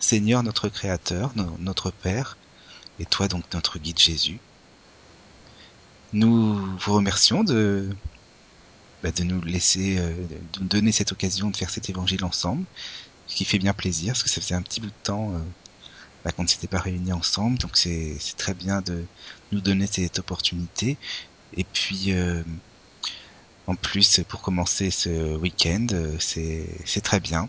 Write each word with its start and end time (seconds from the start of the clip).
Seigneur 0.00 0.42
notre 0.42 0.68
Créateur, 0.68 1.32
notre 1.58 1.90
Père, 1.90 2.36
et 2.98 3.04
toi 3.04 3.28
donc 3.28 3.44
notre 3.52 3.78
guide 3.78 3.98
Jésus. 3.98 4.40
Nous 6.12 6.54
vous 6.78 6.94
remercions 6.94 7.44
de, 7.44 7.88
bah, 9.02 9.12
de 9.12 9.22
nous 9.22 9.40
laisser, 9.42 9.98
euh, 9.98 10.12
de 10.54 10.60
nous 10.60 10.66
donner 10.66 10.90
cette 10.90 11.12
occasion 11.12 11.50
de 11.50 11.56
faire 11.56 11.70
cet 11.70 11.88
évangile 11.88 12.24
ensemble, 12.24 12.64
ce 13.26 13.36
qui 13.36 13.44
fait 13.44 13.58
bien 13.58 13.74
plaisir, 13.74 14.14
parce 14.14 14.22
que 14.22 14.30
ça 14.30 14.40
faisait 14.40 14.54
un 14.54 14.62
petit 14.62 14.80
bout 14.80 14.88
de 14.88 15.02
temps 15.02 15.34
euh, 15.34 15.38
bah, 16.24 16.32
qu'on 16.32 16.42
ne 16.42 16.48
s'était 16.48 16.66
pas 16.66 16.80
réunis 16.80 17.12
ensemble, 17.12 17.58
donc 17.58 17.76
c'est 17.76 18.18
très 18.38 18.54
bien 18.54 18.80
de 18.80 19.04
nous 19.52 19.60
donner 19.60 19.86
cette 19.86 20.18
opportunité. 20.18 20.96
Et 21.56 21.64
puis, 21.64 22.12
euh, 22.12 22.42
en 23.66 23.74
plus, 23.74 24.20
pour 24.28 24.40
commencer 24.42 24.90
ce 24.90 25.36
week-end, 25.36 25.86
c'est 26.18 27.00
très 27.02 27.20
bien 27.20 27.48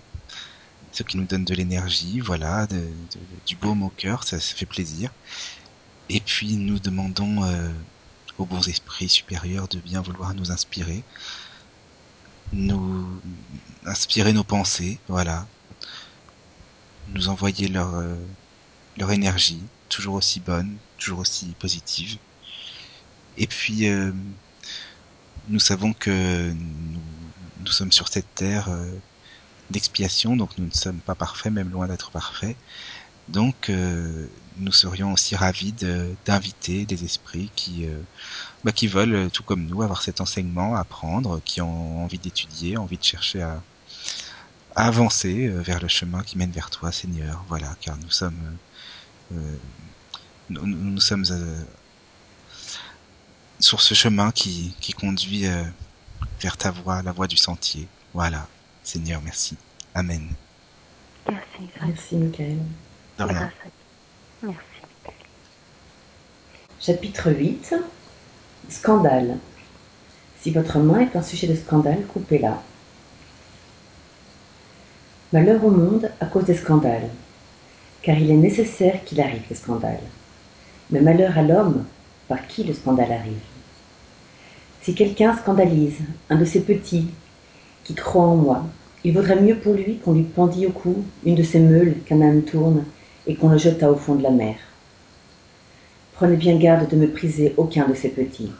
ce 0.92 1.04
qui 1.04 1.18
nous 1.18 1.26
donne 1.26 1.46
de 1.46 1.54
l'énergie, 1.54 2.20
voilà, 2.20 2.68
du 3.46 3.56
baume 3.56 3.84
au 3.84 3.90
cœur, 3.90 4.24
ça, 4.24 4.40
ça, 4.40 4.56
fait 4.56 4.66
plaisir. 4.66 5.12
Et 6.10 6.20
puis 6.20 6.58
nous 6.58 6.80
demandons 6.80 7.44
euh, 7.44 7.72
aux 8.38 8.46
bons 8.46 8.68
esprits 8.68 9.10
supérieurs 9.10 9.68
de 9.68 9.80
bien 9.80 10.02
vouloir 10.02 10.34
nous 10.34 10.52
inspirer, 10.52 11.04
nous 12.54 13.08
inspirer 13.86 14.34
nos 14.34 14.44
pensées, 14.44 15.00
voilà, 15.08 15.48
nous 17.10 17.30
envoyer 17.30 17.68
leur 17.68 17.96
euh, 17.96 18.16
leur 18.98 19.12
énergie, 19.12 19.62
toujours 19.88 20.16
aussi 20.16 20.42
bonne, 20.42 20.76
toujours 20.98 21.20
aussi 21.20 21.56
positive. 21.60 22.18
Et 23.38 23.48
puis 23.48 23.88
euh, 23.88 24.12
nous 25.48 25.60
savons 25.60 25.94
que 25.94 26.54
nous, 27.62 27.72
sommes 27.72 27.92
sur 27.94 28.10
cette 28.10 28.36
terre 28.36 28.68
d'expiation, 29.72 30.36
donc 30.36 30.58
nous 30.58 30.66
ne 30.66 30.72
sommes 30.72 31.00
pas 31.00 31.16
parfaits, 31.16 31.52
même 31.52 31.70
loin 31.70 31.88
d'être 31.88 32.12
parfaits. 32.12 32.56
Donc 33.30 33.70
euh, 33.70 34.28
nous 34.58 34.72
serions 34.72 35.14
aussi 35.14 35.36
ravis 35.36 35.74
d'inviter 36.26 36.86
des 36.86 37.04
esprits 37.06 37.52
qui, 37.56 37.86
euh, 37.88 38.02
bah, 38.64 38.72
qui 38.72 38.88
veulent, 38.88 39.16
euh, 39.16 39.30
tout 39.30 39.44
comme 39.44 39.66
nous, 39.66 39.82
avoir 39.82 40.02
cet 40.02 40.22
enseignement, 40.22 40.76
apprendre, 40.76 41.42
qui 41.44 41.62
ont 41.62 42.04
envie 42.04 42.20
d'étudier, 42.20 42.78
envie 42.78 42.98
de 42.98 43.04
chercher 43.04 43.42
à, 43.42 43.62
avancer 44.76 45.50
vers 45.50 45.82
le 45.82 45.90
chemin 45.90 46.24
qui 46.24 46.38
mène 46.38 46.52
vers 46.52 46.70
toi, 46.70 46.92
Seigneur. 46.94 47.44
Voilà, 47.50 47.76
car 47.82 47.98
nous 47.98 48.10
sommes, 48.10 48.58
nous, 50.50 51.00
sommes 51.02 51.26
sur 53.60 53.82
ce 53.82 53.94
chemin 53.94 54.32
qui, 54.32 54.74
qui 54.80 54.94
conduit 54.94 55.46
vers 56.40 56.56
ta 56.56 56.72
voie, 56.72 57.02
la 57.02 57.12
voie 57.12 57.28
du 57.28 57.36
sentier. 57.36 57.88
Voilà. 58.14 58.48
Seigneur, 58.84 59.22
merci. 59.24 59.56
Amen. 59.94 60.30
Merci. 61.28 61.70
Merci, 61.86 62.16
Michael. 62.16 62.58
De 63.18 63.24
rien. 63.24 63.52
Merci. 64.44 64.58
Chapitre 66.80 67.32
8 67.32 67.76
Scandale. 68.70 69.38
Si 70.42 70.50
votre 70.52 70.80
main 70.80 71.02
est 71.02 71.16
un 71.16 71.22
sujet 71.22 71.48
de 71.48 71.56
scandale, 71.56 72.04
coupez-la. 72.08 72.62
Malheur 75.32 75.64
au 75.64 75.70
monde 75.70 76.12
à 76.20 76.26
cause 76.26 76.46
des 76.46 76.56
scandales, 76.56 77.10
car 78.02 78.18
il 78.18 78.32
est 78.32 78.36
nécessaire 78.36 79.04
qu'il 79.06 79.22
arrive 79.22 79.48
des 79.48 79.56
scandales. 79.56 80.02
Mais 80.90 81.02
malheur 81.02 81.38
à 81.38 81.44
l'homme 81.44 81.86
par 82.28 82.48
qui 82.48 82.64
le 82.64 82.74
scandale 82.74 83.12
arrive. 83.12 83.40
Si 84.82 84.96
quelqu'un 84.96 85.38
scandalise 85.38 86.00
un 86.30 86.38
de 86.38 86.46
ses 86.46 86.62
petits 86.62 87.12
croit 87.94 88.24
en 88.24 88.36
moi, 88.36 88.64
il 89.04 89.14
vaudrait 89.14 89.42
mieux 89.42 89.56
pour 89.56 89.74
lui 89.74 89.98
qu'on 89.98 90.14
lui 90.14 90.24
pendît 90.24 90.68
au 90.68 90.72
cou 90.72 91.04
une 91.26 91.36
de 91.36 91.44
ces 91.44 91.60
meules 91.60 91.96
qu'un 92.06 92.22
âne 92.22 92.44
tourne 92.44 92.86
et 93.26 93.36
qu'on 93.36 93.50
le 93.50 93.58
jetât 93.58 93.92
au 93.92 93.96
fond 93.96 94.16
de 94.16 94.24
la 94.24 94.30
mer. 94.30 94.56
Prenez 96.14 96.38
bien 96.38 96.58
garde 96.58 96.90
de 96.90 96.96
mépriser 96.96 97.54
aucun 97.58 97.88
de 97.88 97.96
ces 97.96 98.10
petits. 98.10 98.52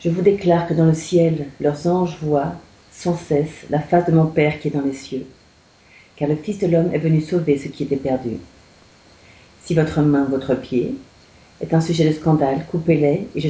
Je 0.00 0.10
vous 0.10 0.22
déclare 0.22 0.68
que 0.68 0.74
dans 0.74 0.84
le 0.84 0.94
ciel, 0.94 1.46
leurs 1.60 1.86
anges 1.88 2.16
voient 2.22 2.52
sans 2.92 3.16
cesse 3.16 3.66
la 3.70 3.80
face 3.80 4.06
de 4.06 4.12
mon 4.12 4.26
Père 4.26 4.60
qui 4.60 4.68
est 4.68 4.72
dans 4.72 4.84
les 4.84 4.92
cieux, 4.92 5.26
car 6.14 6.28
le 6.28 6.36
Fils 6.36 6.58
de 6.58 6.68
l'homme 6.68 6.94
est 6.94 6.98
venu 6.98 7.20
sauver 7.20 7.58
ce 7.58 7.68
qui 7.68 7.82
était 7.82 7.96
perdu. 7.96 8.36
Si 9.64 9.74
votre 9.74 10.00
main, 10.00 10.24
votre 10.30 10.54
pied, 10.54 10.94
est 11.60 11.74
un 11.74 11.80
sujet 11.80 12.08
de 12.08 12.14
scandale, 12.14 12.64
coupez-les 12.70 13.26
et 13.34 13.40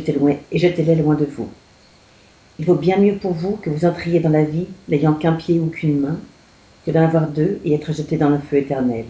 jetez-les 0.59 0.97
loin 0.97 1.15
de 1.15 1.27
vous. 1.27 1.49
Il 2.59 2.67
vaut 2.67 2.75
bien 2.75 2.99
mieux 2.99 3.17
pour 3.17 3.33
vous 3.33 3.57
que 3.57 3.71
vous 3.71 3.85
entriez 3.85 4.21
dans 4.21 4.31
la 4.31 4.45
vie 4.45 4.67
n'ayant 4.89 5.15
qu'un 5.15 5.35
pied 5.35 5.61
ou 5.61 5.67
qu'une 5.67 6.01
main, 6.01 6.19
que 6.85 6.91
d'en 6.91 7.05
avoir 7.05 7.29
deux 7.29 7.61
et 7.65 7.75
être 7.75 7.93
jeté 7.93 8.17
dans 8.17 8.31
le 8.31 8.39
feu 8.39 8.59
éternel. 8.59 9.05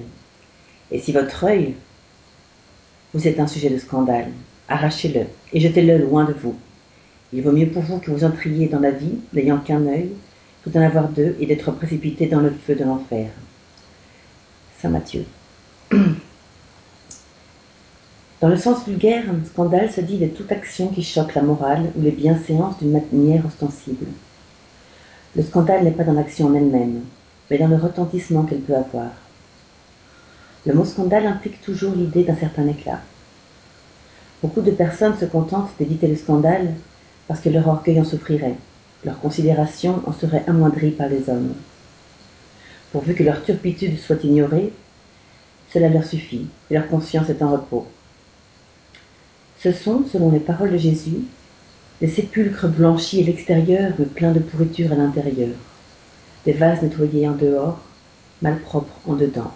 Et 0.91 0.99
si 0.99 1.13
votre 1.13 1.45
œil 1.45 1.75
vous 3.15 3.27
êtes 3.27 3.41
un 3.41 3.47
sujet 3.47 3.71
de 3.71 3.79
scandale, 3.79 4.31
arrachez-le 4.69 5.23
et 5.53 5.61
jetez-le 5.61 5.97
loin 5.97 6.25
de 6.25 6.35
vous. 6.35 6.57
Il 7.33 7.43
vaut 7.43 7.53
mieux 7.53 7.69
pour 7.69 7.83
vous 7.83 7.99
que 7.99 8.11
vous 8.11 8.25
entriez 8.25 8.69
dans 8.69 8.81
la 8.81 8.91
vie 8.91 9.19
n'ayant 9.33 9.59
qu'un 9.59 9.87
œil, 9.87 10.11
que 10.63 10.71
d'en 10.71 10.83
avoir 10.83 11.09
deux 11.09 11.35
et 11.41 11.47
d'être 11.47 11.73
précipité 11.73 12.27
dans 12.27 12.41
le 12.41 12.51
feu 12.51 12.75
de 12.75 12.85
l'enfer. 12.85 13.31
Saint 14.81 14.91
Matthieu. 14.91 15.25
Dans 18.41 18.49
le 18.49 18.57
sens 18.57 18.87
vulgaire, 18.87 19.25
un 19.29 19.45
scandale 19.45 19.91
se 19.91 20.01
dit 20.01 20.19
de 20.19 20.29
toute 20.29 20.53
action 20.53 20.89
qui 20.89 21.03
choque 21.03 21.35
la 21.35 21.43
morale 21.43 21.91
ou 21.97 22.03
les 22.03 22.13
bienséances 22.13 22.79
d'une 22.79 22.93
manière 22.93 23.45
ostensible. 23.45 24.07
Le 25.35 25.43
scandale 25.43 25.83
n'est 25.83 25.91
pas 25.91 26.05
dans 26.05 26.13
l'action 26.13 26.47
en 26.47 26.55
elle-même, 26.55 27.01
mais 27.51 27.59
dans 27.59 27.67
le 27.67 27.75
retentissement 27.75 28.45
qu'elle 28.45 28.61
peut 28.61 28.77
avoir. 28.77 29.11
Le 30.67 30.73
mot 30.73 30.85
scandale 30.85 31.27
implique 31.27 31.61
toujours 31.63 31.97
l'idée 31.97 32.23
d'un 32.23 32.37
certain 32.37 32.69
éclat. 32.69 33.01
Beaucoup 34.41 34.61
de 34.61 34.71
personnes 34.71 35.19
se 35.19 35.25
contentent 35.25 35.71
d'éviter 35.77 36.07
le 36.07 36.15
scandale 36.15 36.75
parce 37.27 37.41
que 37.41 37.49
leur 37.49 37.67
orgueil 37.67 38.01
en 38.01 38.05
souffrirait, 38.05 38.55
leur 39.05 39.19
considération 39.19 40.01
en 40.07 40.13
serait 40.13 40.45
amoindrie 40.47 40.93
par 40.93 41.09
les 41.09 41.29
hommes. 41.29 41.55
Pourvu 42.93 43.15
que 43.15 43.25
leur 43.25 43.43
turpitude 43.43 43.99
soit 43.99 44.23
ignorée, 44.23 44.73
cela 45.73 45.89
leur 45.89 46.05
suffit 46.05 46.47
et 46.71 46.75
leur 46.75 46.87
conscience 46.87 47.29
est 47.31 47.43
en 47.43 47.51
repos. 47.51 47.89
Ce 49.63 49.73
sont, 49.73 50.05
selon 50.13 50.31
les 50.31 50.41
paroles 50.41 50.71
de 50.71 50.79
Jésus, 50.79 51.25
des 52.01 52.07
sépulcres 52.07 52.69
blanchis 52.69 53.23
à 53.23 53.27
l'extérieur 53.27 53.93
mais 53.99 54.05
pleins 54.05 54.33
de 54.33 54.39
pourriture 54.39 54.93
à 54.93 54.95
l'intérieur, 54.95 55.57
des 56.45 56.53
vases 56.53 56.83
nettoyés 56.83 57.29
en 57.29 57.33
dehors, 57.33 57.81
malpropres 58.41 59.01
en 59.07 59.15
dedans. 59.15 59.53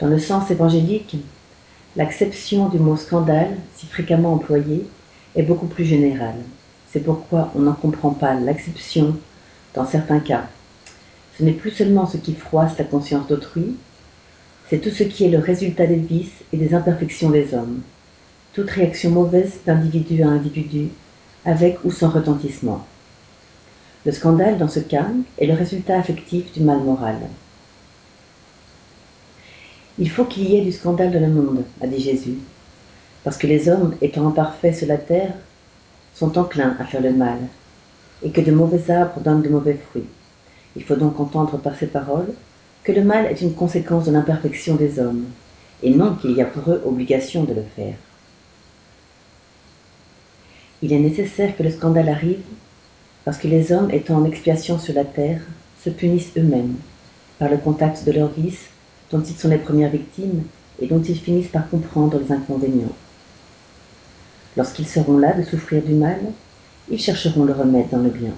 Dans 0.00 0.08
le 0.08 0.18
sens 0.18 0.50
évangélique, 0.50 1.16
l'acception 1.96 2.68
du 2.68 2.78
mot 2.78 2.96
scandale, 2.96 3.56
si 3.76 3.86
fréquemment 3.86 4.34
employé, 4.34 4.86
est 5.34 5.42
beaucoup 5.42 5.66
plus 5.66 5.84
générale. 5.86 6.36
C'est 6.90 7.00
pourquoi 7.00 7.50
on 7.54 7.60
n'en 7.60 7.72
comprend 7.72 8.10
pas 8.10 8.34
l'acception 8.34 9.16
dans 9.74 9.86
certains 9.86 10.20
cas. 10.20 10.44
Ce 11.38 11.42
n'est 11.42 11.52
plus 11.52 11.70
seulement 11.70 12.06
ce 12.06 12.18
qui 12.18 12.34
froisse 12.34 12.76
la 12.76 12.84
conscience 12.84 13.26
d'autrui, 13.28 13.76
c'est 14.72 14.78
tout 14.78 14.88
ce 14.88 15.02
qui 15.02 15.26
est 15.26 15.28
le 15.28 15.38
résultat 15.38 15.86
des 15.86 15.96
vices 15.96 16.32
et 16.50 16.56
des 16.56 16.72
imperfections 16.72 17.28
des 17.28 17.52
hommes. 17.52 17.82
Toute 18.54 18.70
réaction 18.70 19.10
mauvaise 19.10 19.58
d'individu 19.66 20.22
à 20.22 20.28
individu, 20.28 20.88
avec 21.44 21.84
ou 21.84 21.90
sans 21.90 22.08
retentissement. 22.08 22.82
Le 24.06 24.12
scandale, 24.12 24.56
dans 24.56 24.70
ce 24.70 24.80
cas, 24.80 25.08
est 25.38 25.44
le 25.44 25.52
résultat 25.52 25.98
affectif 25.98 26.50
du 26.54 26.60
mal 26.60 26.78
moral. 26.78 27.16
Il 29.98 30.08
faut 30.08 30.24
qu'il 30.24 30.48
y 30.48 30.56
ait 30.56 30.64
du 30.64 30.72
scandale 30.72 31.12
dans 31.12 31.20
le 31.20 31.28
monde, 31.28 31.64
a 31.82 31.86
dit 31.86 32.00
Jésus, 32.00 32.38
parce 33.24 33.36
que 33.36 33.46
les 33.46 33.68
hommes, 33.68 33.94
étant 34.00 34.26
imparfaits 34.26 34.74
sur 34.74 34.88
la 34.88 34.96
terre, 34.96 35.34
sont 36.14 36.38
enclins 36.38 36.78
à 36.80 36.86
faire 36.86 37.02
le 37.02 37.12
mal, 37.12 37.40
et 38.22 38.30
que 38.30 38.40
de 38.40 38.52
mauvais 38.52 38.90
arbres 38.90 39.20
donnent 39.20 39.42
de 39.42 39.50
mauvais 39.50 39.78
fruits. 39.90 40.08
Il 40.76 40.82
faut 40.82 40.96
donc 40.96 41.20
entendre 41.20 41.58
par 41.58 41.76
ces 41.76 41.88
paroles 41.88 42.32
que 42.84 42.92
le 42.92 43.04
mal 43.04 43.26
est 43.26 43.40
une 43.40 43.54
conséquence 43.54 44.06
de 44.06 44.12
l'imperfection 44.12 44.74
des 44.74 44.98
hommes, 44.98 45.26
et 45.82 45.90
non 45.90 46.14
qu'il 46.16 46.32
y 46.32 46.42
a 46.42 46.46
pour 46.46 46.72
eux 46.72 46.82
obligation 46.84 47.44
de 47.44 47.54
le 47.54 47.64
faire. 47.76 47.94
Il 50.82 50.92
est 50.92 50.98
nécessaire 50.98 51.56
que 51.56 51.62
le 51.62 51.70
scandale 51.70 52.08
arrive, 52.08 52.42
parce 53.24 53.38
que 53.38 53.46
les 53.46 53.70
hommes 53.70 53.90
étant 53.90 54.16
en 54.16 54.24
expiation 54.24 54.78
sur 54.78 54.94
la 54.94 55.04
terre, 55.04 55.40
se 55.84 55.90
punissent 55.90 56.32
eux-mêmes, 56.36 56.74
par 57.38 57.50
le 57.50 57.58
contact 57.58 58.04
de 58.04 58.12
leurs 58.12 58.32
vices, 58.32 58.68
dont 59.10 59.22
ils 59.22 59.36
sont 59.36 59.48
les 59.48 59.58
premières 59.58 59.90
victimes, 59.90 60.42
et 60.80 60.86
dont 60.86 61.02
ils 61.02 61.18
finissent 61.18 61.48
par 61.48 61.68
comprendre 61.68 62.18
les 62.18 62.32
inconvénients. 62.32 62.96
Lorsqu'ils 64.56 64.88
seront 64.88 65.18
là 65.18 65.32
de 65.34 65.44
souffrir 65.44 65.82
du 65.82 65.94
mal, 65.94 66.18
ils 66.90 67.00
chercheront 67.00 67.44
le 67.44 67.52
remède 67.52 67.90
dans 67.90 67.98
le 67.98 68.10
bien. 68.10 68.32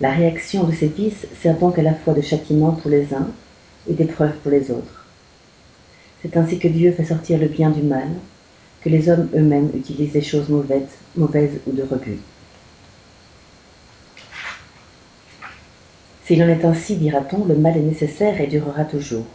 La 0.00 0.12
réaction 0.12 0.64
de 0.64 0.74
ces 0.74 0.88
vices 0.88 1.26
sert 1.40 1.56
donc 1.58 1.78
à 1.78 1.82
la 1.82 1.94
fois 1.94 2.12
de 2.12 2.20
châtiment 2.20 2.72
pour 2.72 2.90
les 2.90 3.14
uns 3.14 3.28
et 3.88 3.94
d'épreuve 3.94 4.36
pour 4.42 4.50
les 4.50 4.70
autres. 4.70 5.06
C'est 6.20 6.36
ainsi 6.36 6.58
que 6.58 6.68
Dieu 6.68 6.92
fait 6.92 7.04
sortir 7.04 7.38
le 7.38 7.48
bien 7.48 7.70
du 7.70 7.82
mal, 7.82 8.08
que 8.82 8.90
les 8.90 9.08
hommes 9.08 9.28
eux-mêmes 9.34 9.70
utilisent 9.74 10.12
les 10.12 10.22
choses 10.22 10.48
mauvaises, 10.48 10.98
mauvaises 11.16 11.60
ou 11.66 11.72
de 11.72 11.82
rebut. 11.82 12.18
S'il 16.24 16.42
en 16.42 16.48
est 16.48 16.64
ainsi, 16.64 16.96
dira-t-on, 16.96 17.44
le 17.44 17.54
mal 17.54 17.76
est 17.76 17.80
nécessaire 17.80 18.40
et 18.40 18.48
durera 18.48 18.84
toujours, 18.84 19.26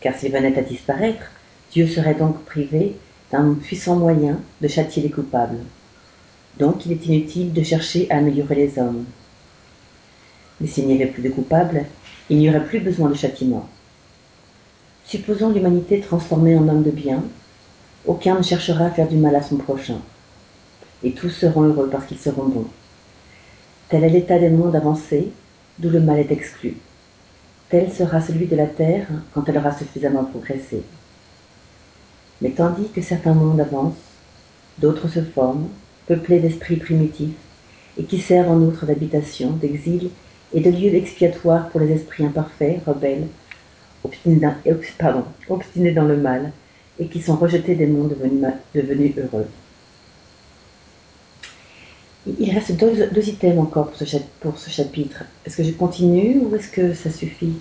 car 0.00 0.16
s'il 0.16 0.32
venait 0.32 0.58
à 0.58 0.62
disparaître, 0.62 1.30
Dieu 1.72 1.86
serait 1.86 2.14
donc 2.14 2.44
privé 2.44 2.96
d'un 3.30 3.54
puissant 3.54 3.96
moyen 3.96 4.40
de 4.60 4.68
châtier 4.68 5.02
les 5.02 5.10
coupables. 5.10 5.60
Donc 6.58 6.84
il 6.84 6.92
est 6.92 7.06
inutile 7.06 7.52
de 7.52 7.62
chercher 7.62 8.10
à 8.10 8.16
améliorer 8.16 8.56
les 8.56 8.78
hommes. 8.78 9.04
Mais 10.60 10.66
s'il 10.66 10.86
n'y 10.86 10.94
avait 10.94 11.10
plus 11.10 11.22
de 11.22 11.30
coupables, 11.30 11.86
il 12.28 12.38
n'y 12.38 12.48
aurait 12.48 12.64
plus 12.64 12.80
besoin 12.80 13.08
de 13.08 13.14
châtiment. 13.14 13.68
Supposons 15.04 15.50
l'humanité 15.50 16.00
transformée 16.00 16.56
en 16.56 16.68
homme 16.68 16.82
de 16.82 16.90
bien, 16.90 17.24
aucun 18.06 18.38
ne 18.38 18.42
cherchera 18.42 18.84
à 18.86 18.90
faire 18.90 19.08
du 19.08 19.16
mal 19.16 19.34
à 19.34 19.42
son 19.42 19.56
prochain, 19.56 19.98
et 21.02 21.12
tous 21.12 21.30
seront 21.30 21.62
heureux 21.62 21.88
parce 21.90 22.06
qu'ils 22.06 22.18
seront 22.18 22.46
bons. 22.46 22.68
Tel 23.88 24.04
est 24.04 24.10
l'état 24.10 24.38
des 24.38 24.50
mondes 24.50 24.76
avancés, 24.76 25.32
d'où 25.78 25.90
le 25.90 26.00
mal 26.00 26.18
est 26.18 26.30
exclu. 26.30 26.76
Tel 27.70 27.92
sera 27.92 28.20
celui 28.20 28.46
de 28.46 28.56
la 28.56 28.66
terre 28.66 29.06
quand 29.34 29.48
elle 29.48 29.58
aura 29.58 29.76
suffisamment 29.76 30.24
progressé. 30.24 30.82
Mais 32.40 32.50
tandis 32.50 32.88
que 32.88 33.02
certains 33.02 33.34
mondes 33.34 33.60
avancent, 33.60 33.94
d'autres 34.78 35.08
se 35.08 35.22
forment, 35.22 35.68
peuplés 36.06 36.40
d'esprits 36.40 36.76
primitifs, 36.76 37.34
et 37.98 38.04
qui 38.04 38.20
servent 38.20 38.50
en 38.50 38.60
outre 38.60 38.86
d'habitation, 38.86 39.50
d'exil 39.50 40.10
et 40.52 40.60
de 40.60 40.70
lieu 40.70 40.94
expiatoire 40.94 41.68
pour 41.68 41.80
les 41.80 41.92
esprits 41.92 42.24
imparfaits, 42.24 42.84
rebelles, 42.86 43.28
obstinés 44.04 44.40
dans, 45.92 46.04
le 46.04 46.16
mal, 46.16 46.52
et 46.98 47.06
qui 47.06 47.20
sont 47.20 47.36
rejetés 47.36 47.74
des 47.74 47.86
mondes 47.86 48.16
devenus, 48.74 49.14
heureux. 49.16 49.46
Il 52.38 52.52
reste 52.52 52.72
deux, 52.72 53.28
items 53.28 53.58
encore 53.58 53.88
pour 53.88 53.96
ce, 53.96 54.16
pour 54.40 54.58
ce 54.58 54.70
chapitre. 54.70 55.24
Est-ce 55.46 55.56
que 55.56 55.64
je 55.64 55.72
continue 55.72 56.40
ou 56.40 56.54
est-ce 56.54 56.68
que 56.68 56.94
ça 56.94 57.10
suffit? 57.10 57.54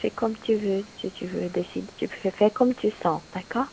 Fais 0.00 0.10
comme 0.10 0.34
tu 0.44 0.54
veux, 0.54 0.84
si 1.00 1.10
tu 1.10 1.26
veux, 1.26 1.48
décide. 1.48 1.84
Tu 1.96 2.08
peux 2.08 2.30
faire 2.30 2.52
comme 2.52 2.74
tu 2.74 2.88
sens, 3.02 3.20
d'accord? 3.34 3.66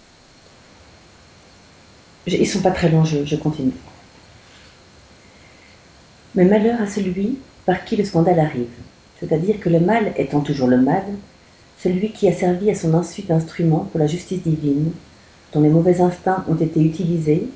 Ils 2.27 2.47
sont 2.47 2.61
pas 2.61 2.71
très 2.71 2.89
longs, 2.89 3.05
je, 3.05 3.35
continue. 3.35 3.73
Mais 6.33 6.45
malheur 6.45 6.81
à 6.81 6.87
celui 6.87 7.37
par 7.65 7.83
qui 7.85 7.95
le 7.95 8.05
scandale 8.05 8.39
arrive. 8.39 8.67
C'est-à-dire 9.19 9.59
que 9.59 9.69
le 9.69 9.79
mal 9.79 10.13
étant 10.17 10.41
toujours 10.41 10.67
le 10.67 10.77
mal, 10.77 11.03
celui 11.81 12.11
qui 12.11 12.27
a 12.27 12.33
servi 12.33 12.69
à 12.69 12.75
son 12.75 12.93
insu 12.93 13.23
d'instrument 13.23 13.87
pour 13.91 13.99
la 13.99 14.07
justice 14.07 14.43
divine, 14.43 14.91
dont 15.53 15.61
les 15.61 15.69
mauvais 15.69 16.01
instincts 16.01 16.43
ont 16.47 16.55
été 16.55 16.81
utilisés, 16.81 17.47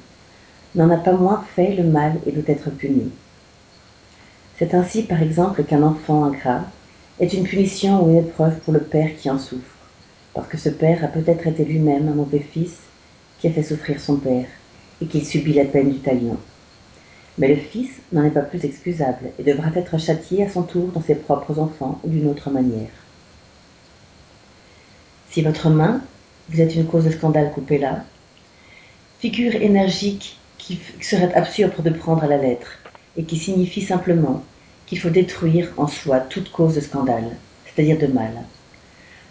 n'en 0.75 0.89
a 0.89 0.97
pas 0.97 1.13
moins 1.13 1.43
fait 1.55 1.75
le 1.75 1.83
mal 1.83 2.13
et 2.25 2.31
doit 2.31 2.43
être 2.47 2.69
puni. 2.69 3.11
C'est 4.57 4.73
ainsi, 4.73 5.03
par 5.03 5.21
exemple, 5.21 5.63
qu'un 5.63 5.83
enfant 5.83 6.25
ingrat 6.25 6.63
est 7.19 7.33
une 7.33 7.43
punition 7.43 8.03
ou 8.03 8.09
une 8.09 8.17
épreuve 8.17 8.59
pour 8.59 8.73
le 8.73 8.81
père 8.81 9.15
qui 9.17 9.29
en 9.29 9.39
souffre, 9.39 9.75
parce 10.33 10.47
que 10.47 10.57
ce 10.57 10.69
père 10.69 11.03
a 11.03 11.07
peut-être 11.07 11.47
été 11.47 11.65
lui-même 11.65 12.07
un 12.07 12.13
mauvais 12.13 12.39
fils 12.39 12.77
qui 13.39 13.47
a 13.47 13.51
fait 13.51 13.63
souffrir 13.63 13.99
son 13.99 14.17
père 14.17 14.47
et 15.01 15.05
qu'il 15.05 15.25
subit 15.25 15.53
la 15.53 15.65
peine 15.65 15.91
du 15.91 15.99
talion. 15.99 16.37
Mais 17.39 17.47
le 17.47 17.55
fils 17.55 17.89
n'en 18.11 18.25
est 18.25 18.31
pas 18.31 18.41
plus 18.41 18.65
excusable 18.65 19.31
et 19.39 19.43
devra 19.43 19.69
être 19.75 19.97
châtié 19.97 20.43
à 20.43 20.49
son 20.49 20.63
tour 20.63 20.89
dans 20.89 21.01
ses 21.01 21.15
propres 21.15 21.57
enfants 21.57 21.99
ou 22.03 22.09
d'une 22.09 22.27
autre 22.27 22.51
manière. 22.51 22.89
Si 25.31 25.41
votre 25.41 25.69
main, 25.69 26.01
vous 26.49 26.59
êtes 26.59 26.75
une 26.75 26.85
cause 26.85 27.05
de 27.05 27.11
scandale, 27.11 27.51
coupez-la. 27.53 28.03
Figure 29.19 29.55
énergique 29.55 30.37
qui 30.57 30.79
serait 31.01 31.33
absurde 31.33 31.81
de 31.81 31.89
prendre 31.91 32.23
à 32.23 32.27
la 32.27 32.37
lettre 32.37 32.79
et 33.15 33.23
qui 33.23 33.37
signifie 33.37 33.81
simplement 33.81 34.43
qu'il 34.85 34.99
faut 34.99 35.09
détruire 35.09 35.71
en 35.77 35.87
soi 35.87 36.19
toute 36.19 36.51
cause 36.51 36.75
de 36.75 36.81
scandale, 36.81 37.37
c'est-à-dire 37.65 37.97
de 37.97 38.07
mal. 38.07 38.33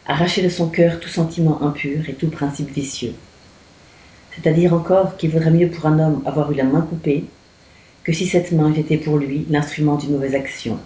Arracher 0.06 0.43
de 0.43 0.49
son 0.49 0.69
cœur 0.69 0.99
tout 1.00 1.10
sentiment 1.10 1.62
impur 1.62 2.08
et 2.08 2.14
tout 2.14 2.31
principe 2.31 2.70
vicieux. 2.70 3.14
C'est-à-dire 4.34 4.72
encore 4.72 5.19
qu'il 5.19 5.31
vaudrait 5.31 5.50
mieux 5.50 5.69
pour 5.69 5.84
un 5.84 5.99
homme 5.99 6.22
avoir 6.25 6.50
eu 6.52 6.55
la 6.55 6.64
main 6.64 6.81
coupée 6.81 7.25
que 8.08 8.14
si 8.14 8.26
cette 8.26 8.52
main 8.52 8.72
était 8.72 8.96
pour 8.96 9.19
lui 9.19 9.44
l'instrument 9.50 9.96
d'une 9.96 10.12
mauvaise 10.12 10.34
action. 10.34 10.78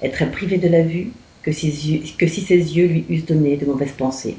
Être 0.00 0.24
privé 0.30 0.56
de 0.56 0.68
la 0.68 0.82
vue 0.82 1.10
que, 1.42 1.50
que 1.50 2.26
si 2.26 2.40
ses 2.40 2.56
yeux 2.56 2.86
lui 2.86 3.04
eussent 3.10 3.26
donné 3.26 3.58
de 3.58 3.66
mauvaises 3.66 3.92
pensées. 3.92 4.38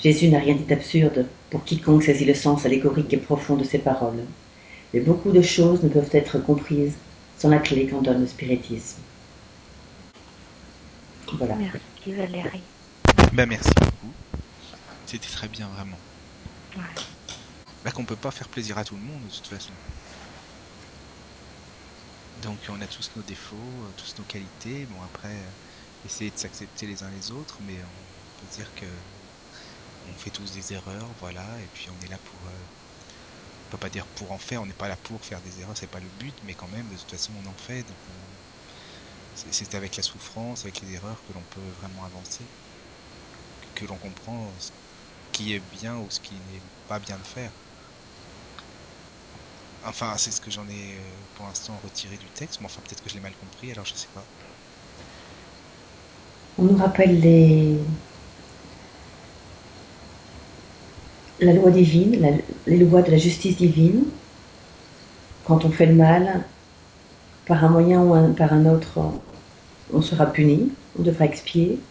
Jésus 0.00 0.28
n'a 0.28 0.38
rien 0.38 0.54
dit 0.54 0.62
d'absurde 0.62 1.26
pour 1.50 1.64
quiconque 1.64 2.04
saisit 2.04 2.26
le 2.26 2.34
sens 2.34 2.64
allégorique 2.64 3.12
et 3.12 3.16
profond 3.16 3.56
de 3.56 3.64
ses 3.64 3.78
paroles. 3.78 4.22
Mais 4.94 5.00
beaucoup 5.00 5.32
de 5.32 5.42
choses 5.42 5.82
ne 5.82 5.88
peuvent 5.88 6.10
être 6.12 6.38
comprises 6.38 6.94
sans 7.38 7.48
la 7.48 7.58
clé 7.58 7.88
qu'en 7.88 8.00
donne 8.00 8.20
le 8.20 8.28
spiritisme. 8.28 9.00
Voilà. 11.38 11.56
Merci 11.56 12.12
Valérie. 12.16 12.62
Ben, 13.32 13.46
merci 13.46 13.70
beaucoup. 13.80 14.12
C'était 15.06 15.26
très 15.26 15.48
bien, 15.48 15.66
vraiment. 15.74 15.98
Ouais. 16.76 17.02
Bah 17.84 17.90
qu'on 17.90 18.04
peut 18.04 18.14
pas 18.14 18.30
faire 18.30 18.48
plaisir 18.48 18.78
à 18.78 18.84
tout 18.84 18.94
le 18.94 19.02
monde 19.02 19.22
de 19.28 19.34
toute 19.34 19.48
façon. 19.48 19.72
Donc 22.38 22.66
on 22.70 22.80
a 22.80 22.88
tous 22.88 23.14
nos 23.16 23.22
défauts, 23.22 23.84
euh, 23.84 23.92
tous 23.92 24.14
nos 24.18 24.24
qualités. 24.24 24.86
Bon 24.86 25.02
après, 25.02 25.44
euh, 25.44 25.52
essayer 26.04 26.30
de 26.30 26.38
s'accepter 26.38 26.86
les 26.86 27.02
uns 27.02 27.10
les 27.10 27.30
autres, 27.30 27.60
mais 27.62 27.84
on 27.84 28.30
peut 28.36 28.46
dire 28.46 28.72
que 28.74 28.86
on 30.04 30.16
fait 30.16 30.32
tous 30.32 30.50
des 30.52 30.72
erreurs, 30.72 31.14
voilà, 31.14 31.62
et 31.62 31.68
puis 31.68 31.88
on 31.90 32.00
est 32.00 32.08
là 32.08 32.18
pour, 32.18 32.46
euh, 32.48 32.66
on 33.66 33.68
peut 33.68 33.78
pas 33.78 33.90
dire 33.90 34.08
pour 34.08 34.32
en 34.32 34.38
faire, 34.38 34.62
on 34.62 34.66
n'est 34.66 34.74
pas 34.74 34.88
là 34.88 34.96
pour 34.96 35.24
faire 35.24 35.40
des 35.42 35.60
erreurs, 35.60 35.76
c'est 35.76 35.86
pas 35.88 36.00
le 36.00 36.10
but, 36.10 36.36
mais 36.42 36.54
quand 36.54 36.68
même, 36.68 36.88
de 36.88 36.96
toute 36.96 37.10
façon, 37.10 37.34
on 37.36 37.46
en 37.46 37.56
fait, 37.56 37.84
donc 37.84 38.00
c'est 39.32 39.74
avec 39.74 39.96
la 39.96 40.02
souffrance, 40.02 40.66
avec 40.66 40.82
les 40.82 40.90
erreurs 40.92 41.22
que 41.22 41.32
l'on 41.32 41.46
peut 41.46 41.70
vraiment 41.70 42.04
avancer, 42.04 42.50
que 43.74 43.86
l'on 43.86 43.98
comprend 43.98 44.58
ce 44.58 44.72
qui 45.32 45.54
est 45.54 45.60
bien 45.60 45.98
ou 45.98 46.10
ce 46.10 46.20
qui 46.20 46.40
n'est 46.40 46.64
pas 46.86 47.00
bien 47.00 47.18
de 47.18 47.26
faire. 47.26 47.54
Enfin, 49.84 50.16
c'est 50.18 50.30
ce 50.30 50.40
que 50.40 50.50
j'en 50.50 50.68
ai 50.68 50.96
euh, 50.98 51.24
pour 51.34 51.46
l'instant 51.46 51.78
retiré 51.82 52.16
du 52.16 52.30
texte, 52.30 52.60
mais 52.60 52.66
enfin 52.66 52.82
peut-être 52.82 53.02
que 53.02 53.08
je 53.10 53.14
l'ai 53.14 53.20
mal 53.20 53.36
compris, 53.36 53.72
alors 53.72 53.84
je 53.86 53.94
sais 53.94 54.08
pas. 54.14 54.28
On 56.58 56.64
nous 56.64 56.76
rappelle 56.76 57.20
les... 57.20 57.88
la 61.40 61.52
loi 61.54 61.70
divine, 61.70 62.42
les 62.66 62.78
lois 62.78 63.02
de 63.02 63.10
la 63.10 63.16
justice 63.18 63.56
divine. 63.56 64.04
Quand 65.44 65.64
on 65.64 65.70
fait 65.70 65.86
le 65.86 65.94
mal, 65.94 66.46
par 67.46 67.64
un 67.64 67.68
moyen 67.70 68.02
ou 68.02 68.34
par 68.34 68.52
un 68.52 68.66
autre, 68.66 69.00
on 69.92 70.02
sera 70.02 70.26
puni, 70.26 70.72
on 70.98 71.02
devra 71.02 71.24
expier. 71.24 71.84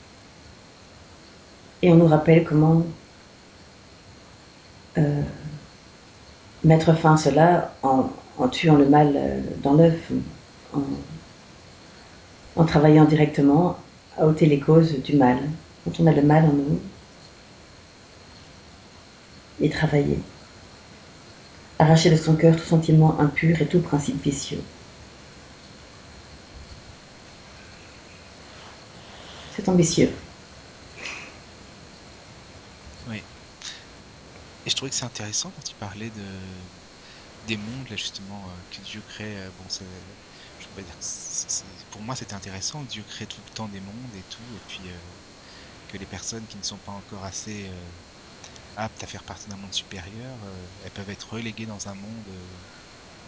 Et 1.82 1.92
on 1.92 1.96
nous 1.96 2.08
rappelle 2.08 2.44
comment 2.44 2.84
euh, 4.98 5.22
mettre 6.64 6.96
fin 6.96 7.14
à 7.14 7.18
cela 7.18 7.74
en, 7.84 8.10
tuant 8.50 8.76
le 8.76 8.88
mal 8.88 9.14
euh, 9.16 9.42
dans 9.64 9.74
l'œuf, 9.74 10.12
en, 12.56 12.66
travaillant 12.66 13.06
directement 13.06 13.78
à 14.18 14.26
ôter 14.26 14.46
les 14.46 14.60
causes 14.60 15.02
du 15.02 15.16
mal. 15.16 15.38
Quand 15.84 16.00
on 16.00 16.08
a 16.08 16.12
le 16.12 16.22
mal 16.22 16.46
en 16.46 16.54
nous, 16.54 16.80
et 19.60 19.70
travailler. 19.70 20.20
Arracher 21.80 22.10
de 22.10 22.16
son 22.16 22.36
cœur 22.36 22.56
tout 22.56 22.64
sentiment 22.64 23.20
impur 23.20 23.62
et 23.62 23.68
tout 23.68 23.80
principe 23.80 24.22
vicieux. 24.24 24.62
C'est 29.56 29.70
ambitieux. 29.70 30.12
Et 34.68 34.70
je 34.70 34.76
trouvais 34.76 34.92
que 34.92 34.98
c'est 34.98 35.06
intéressant 35.06 35.52
quand 35.54 35.72
il 35.72 35.76
parlait 35.76 36.12
de 36.12 36.70
des 37.44 37.58
mondes 37.58 37.90
là 37.90 37.96
justement 37.96 38.52
euh, 38.52 38.62
que 38.70 38.82
Dieu 38.82 39.02
crée. 39.02 39.38
Euh, 39.40 39.52
bon, 39.54 39.70
c'est, 39.70 39.86
je 40.58 40.68
veux 40.68 40.74
pas 40.76 40.84
dire, 40.84 40.98
pour 41.90 42.04
moi 42.04 42.16
c'était 42.18 42.36
intéressant. 42.36 42.84
Dieu 42.84 43.04
crée 43.06 43.28
tout 43.28 43.42
le 43.46 43.52
temps 43.54 43.70
des 43.70 43.82
mondes 43.82 44.14
et 44.16 44.24
tout, 44.26 44.58
et 44.58 44.62
puis 44.68 44.92
euh, 44.92 45.00
que 45.88 45.98
les 45.98 46.06
personnes 46.08 46.48
qui 46.48 46.58
ne 46.58 46.64
sont 46.64 46.80
pas 46.80 46.92
encore 46.94 47.24
assez 47.24 47.72
aptes 48.76 49.04
à 49.04 49.08
faire 49.08 49.24
partie 49.26 49.50
d'un 49.50 49.58
monde 49.58 49.74
supérieur, 49.74 50.40
elles 50.82 50.92
peuvent 50.92 51.10
être 51.10 51.34
reléguées 51.34 51.66
dans 51.66 51.88
un 51.90 51.96
monde 51.96 52.30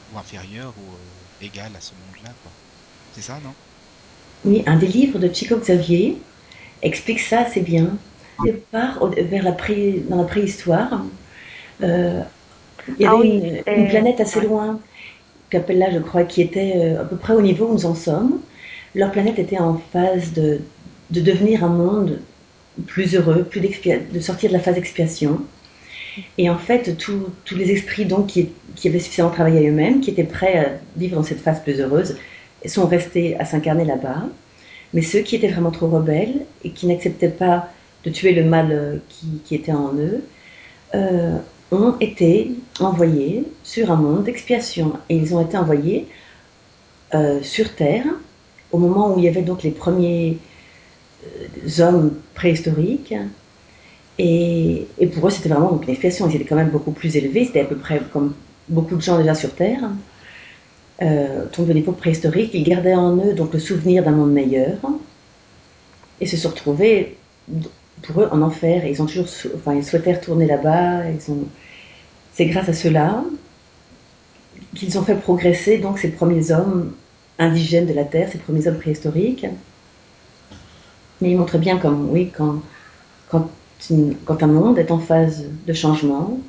ou 0.10 0.17
inférieur 0.19 0.77
ou 0.77 1.00
égal 1.39 1.75
à 1.75 1.81
ce 1.81 1.96
monde-là, 1.96 2.36
quoi. 2.41 2.55
C'est 3.12 3.22
ça, 3.24 3.39
non? 3.41 3.55
Oui, 4.43 4.63
un 4.65 4.77
des 4.77 4.88
livres 4.88 5.19
de 5.19 5.31
Chico 5.34 5.58
Xavier 5.58 6.22
explique 6.81 7.19
ça 7.19 7.41
assez 7.41 7.62
bien. 7.62 8.00
Départ 8.39 9.05
vers 9.10 9.43
la 9.43 9.51
pré, 9.51 10.05
dans 10.10 10.17
la 10.17 10.24
préhistoire, 10.25 11.05
euh, 11.84 12.22
il 12.88 13.04
y 13.04 13.06
avait 13.06 13.64
ah 13.66 13.72
une, 13.76 13.88
planète 13.88 14.20
assez 14.20 14.42
loin, 14.42 14.80
Capella, 15.50 15.92
je 15.92 16.00
crois, 16.00 16.24
qui 16.24 16.42
était 16.42 16.74
euh, 16.76 17.02
à 17.02 17.06
peu 17.06 17.16
près 17.16 17.34
au 17.34 17.42
niveau 17.42 17.68
où 17.68 17.74
nous 17.74 17.86
en 17.86 17.96
sommes. 17.96 18.40
Leur 18.96 19.12
planète 19.12 19.40
était 19.40 19.60
en 19.60 19.82
phase 19.92 20.34
de, 20.34 20.62
de 21.12 21.22
devenir 21.22 21.64
un 21.64 21.70
monde 21.70 22.20
plus 22.88 23.16
heureux, 23.16 23.44
plus 23.44 23.62
de 23.62 24.20
sortir 24.20 24.50
de 24.50 24.54
la 24.54 24.60
phase 24.60 24.78
expiation. 24.78 25.42
Et 26.38 26.50
en 26.50 26.58
fait, 26.58 26.98
tous 26.98 27.56
les 27.56 27.72
esprits 27.72 28.06
donc 28.06 28.28
qui, 28.28 28.50
qui, 28.76 28.88
avaient 28.88 29.00
suffisamment 29.00 29.30
travaillé 29.30 29.66
à 29.66 29.70
eux-mêmes, 29.70 30.02
qui 30.02 30.10
étaient 30.10 30.24
prêts 30.24 30.58
à 30.58 30.70
vivre 30.98 31.16
dans 31.16 31.24
cette 31.24 31.40
phase 31.40 31.62
plus 31.62 31.80
heureuse, 31.80 32.18
sont 32.66 32.88
restés 32.88 33.38
à 33.40 33.46
s'incarner 33.46 33.86
là-bas. 33.86 34.24
Mais 34.94 35.02
ceux 35.02 35.20
qui 35.20 35.36
étaient 35.36 35.48
vraiment 35.48 35.72
trop 35.72 35.88
rebelles 35.88 36.46
et 36.64 36.72
qui 36.72 36.88
n'acceptaient 36.88 37.30
pas 37.30 37.70
de 38.04 38.10
tuer 38.10 38.34
le 38.34 38.44
mal 38.44 38.70
euh, 38.72 38.98
qui, 39.10 39.42
qui 39.46 39.56
était 39.56 39.72
en 39.72 39.94
eux, 39.94 40.24
euh, 40.96 41.38
ont 41.72 41.96
été 42.00 42.52
envoyés 42.80 43.46
sur 43.64 43.92
un 43.92 43.96
monde 43.96 44.24
d'expiation. 44.24 44.94
Et 45.10 45.16
ils 45.16 45.36
ont 45.36 45.42
été 45.42 45.58
envoyés 45.58 46.08
euh, 47.14 47.42
sur 47.42 47.74
Terre 47.76 48.06
au 48.72 48.78
moment 48.78 49.14
où 49.14 49.20
il 49.20 49.26
y 49.26 49.28
avait 49.28 49.42
donc 49.42 49.64
les 49.64 49.72
premiers 49.72 50.38
euh, 51.26 51.84
hommes 51.84 52.14
préhistoriques. 52.36 53.14
Et, 54.18 54.88
pour 55.14 55.28
eux, 55.28 55.30
c'était 55.30 55.50
vraiment 55.50 55.80
une 55.82 55.90
expiation. 55.90 56.30
Ils 56.30 56.36
étaient 56.36 56.46
quand 56.46 56.56
même 56.56 56.70
beaucoup 56.70 56.92
plus 56.92 57.16
élevés. 57.16 57.46
C'était 57.46 57.62
à 57.62 57.66
peu 57.66 57.78
près 57.78 58.02
comme 58.12 58.34
beaucoup 58.68 58.96
de 58.96 59.02
gens 59.02 59.18
déjà 59.18 59.34
sur 59.34 59.54
Terre. 59.54 59.90
Euh, 61.02 61.46
de 61.58 61.74
l'époque 61.74 61.98
préhistorique, 61.98 62.52
ils 62.54 62.64
gardaient 62.64 62.96
en 62.96 63.16
eux 63.18 63.34
donc 63.34 63.54
le 63.54 63.60
souvenir 63.60 64.04
d'un 64.04 64.12
monde 64.12 64.34
meilleur 64.34 64.78
et 66.20 66.26
se 66.26 66.36
sont 66.36 66.50
retrouvés 66.50 67.16
pour 68.03 68.22
eux 68.22 68.29
en 68.32 68.41
enfer. 68.41 68.86
Et 68.86 68.91
ils 68.91 69.01
ont 69.01 69.06
toujours, 69.06 69.27
enfin, 69.56 69.74
ils 69.75 69.84
souhaitaient 69.84 70.13
retourner 70.13 70.46
là-bas. 70.46 71.03
Ont, 71.29 71.46
c'est 72.34 72.46
grâce 72.46 72.70
à 72.70 72.74
cela 72.74 73.24
qu'ils 74.75 74.98
ont 74.98 75.03
fait 75.03 75.15
progresser 75.15 75.77
donc 75.77 76.00
ces 76.00 76.10
premiers 76.10 76.51
hommes 76.51 76.94
indigènes 77.39 77.86
de 77.88 77.94
la 77.94 78.03
terre, 78.03 78.29
ces 78.32 78.38
premiers 78.38 78.68
hommes 78.68 78.77
préhistoriques. 78.77 79.46
Mais 81.22 81.32
ils 81.32 81.38
montrent 81.38 81.58
bien 81.58 81.77
comme, 81.77 82.10
oui, 82.12 82.32
quand, 82.36 82.62
quand, 83.29 83.50
une- 83.89 84.15
quand 84.25 84.41
un 84.44 84.48
monde 84.48 84.77
est 84.79 84.91
en 84.91 85.00
phase 85.00 85.46
de 85.68 85.74
changement, 85.74 86.39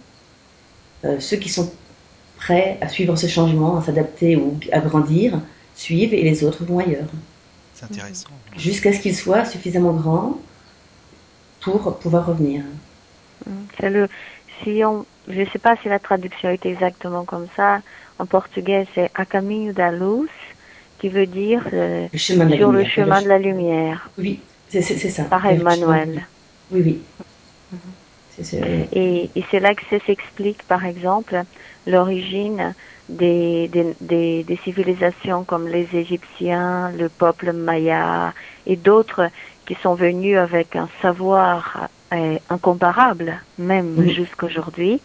euh, 1.04 1.18
ceux 1.18 1.36
qui 1.38 1.48
sont 1.48 1.72
prêts 2.36 2.78
à 2.80 2.88
suivre 2.88 3.16
ce 3.16 3.26
changement, 3.26 3.78
à 3.78 3.82
s'adapter 3.82 4.36
ou 4.36 4.56
à 4.72 4.80
grandir, 4.80 5.40
suivent 5.74 6.14
et 6.14 6.22
les 6.22 6.44
autres 6.44 6.64
vont 6.64 6.78
ailleurs. 6.78 7.08
C'est 7.74 7.84
intéressant. 7.86 8.28
Jusqu'à 8.56 8.92
ce 8.92 9.00
qu'ils 9.00 9.16
soient 9.16 9.44
suffisamment 9.44 9.92
grands 9.92 10.38
pour 11.60 11.98
pouvoir 11.98 12.26
revenir. 12.26 12.62
Mm. 13.46 13.86
Le, 13.88 14.08
si 14.62 14.84
on, 14.84 15.06
je 15.28 15.44
sais 15.50 15.58
pas 15.58 15.76
si 15.82 15.88
la 15.88 15.98
traduction 15.98 16.50
est 16.50 16.66
exactement 16.66 17.24
comme 17.24 17.46
ça. 17.56 17.80
En 18.18 18.26
portugais, 18.26 18.86
c'est 18.94 19.10
a 19.14 19.24
caminho 19.24 19.72
da 19.72 19.90
luz, 19.90 20.28
qui 20.98 21.08
veut 21.08 21.26
dire 21.26 21.66
euh, 21.72 22.06
Le 22.12 22.18
sur 22.18 22.72
le 22.72 22.84
chemin 22.84 23.22
de 23.22 23.28
la 23.28 23.38
lumière. 23.38 24.10
Oui, 24.18 24.40
c'est 24.68 24.82
ça. 24.82 25.24
Par 25.24 25.46
Emmanuel. 25.46 26.26
Oui, 26.70 26.82
oui. 26.84 27.00
Ça. 28.42 28.56
Et, 28.92 29.28
et 29.34 29.44
c'est 29.50 29.60
là 29.60 29.74
que 29.74 29.82
ça 29.90 29.98
s'explique, 30.06 30.62
par 30.62 30.84
exemple, 30.86 31.42
l'origine 31.86 32.74
des, 33.08 33.68
des, 33.68 33.94
des, 34.00 34.44
des 34.44 34.56
civilisations 34.64 35.44
comme 35.44 35.68
les 35.68 35.88
Égyptiens, 35.94 36.90
le 36.92 37.08
peuple 37.08 37.52
maya 37.52 38.32
et 38.66 38.76
d'autres 38.76 39.28
qui 39.70 39.76
sont 39.82 39.94
venus 39.94 40.36
avec 40.36 40.74
un 40.74 40.88
savoir 41.00 41.88
euh, 42.12 42.38
incomparable, 42.48 43.40
même 43.56 43.94
Mhm. 44.00 44.08
jusqu'aujourd'hui, 44.08 45.00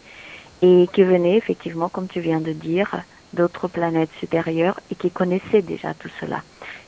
et 0.64 0.88
qui 0.92 1.04
venaient 1.04 1.38
effectivement, 1.38 1.88
comme 1.88 2.08
tu 2.08 2.20
viens 2.20 2.42
de 2.42 2.52
dire, 2.52 2.90
d'autres 3.32 3.68
planètes 3.68 4.10
supérieures 4.20 4.80
et 4.90 4.96
qui 4.96 5.12
connaissaient 5.12 5.62
déjà 5.62 5.94
tout 5.94 6.10
cela. 6.20 6.42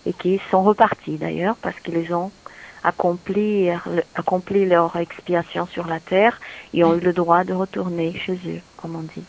Et 0.08 0.14
qui 0.14 0.42
sont 0.50 0.64
repartis 0.64 1.20
d'ailleurs 1.20 1.58
parce 1.62 1.80
qu'ils 1.82 2.12
ont 2.16 2.32
accompli, 2.84 3.70
accompli 4.16 4.66
leur 4.66 4.96
expiation 4.96 5.68
sur 5.68 5.86
la 5.86 6.00
terre 6.00 6.40
et 6.74 6.84
ont 6.84 6.96
eu 6.96 7.00
le 7.00 7.14
droit 7.14 7.44
de 7.44 7.54
retourner 7.54 8.18
chez 8.26 8.40
eux, 8.48 8.62
comme 8.78 8.96
on 8.96 9.04
dit. 9.04 9.28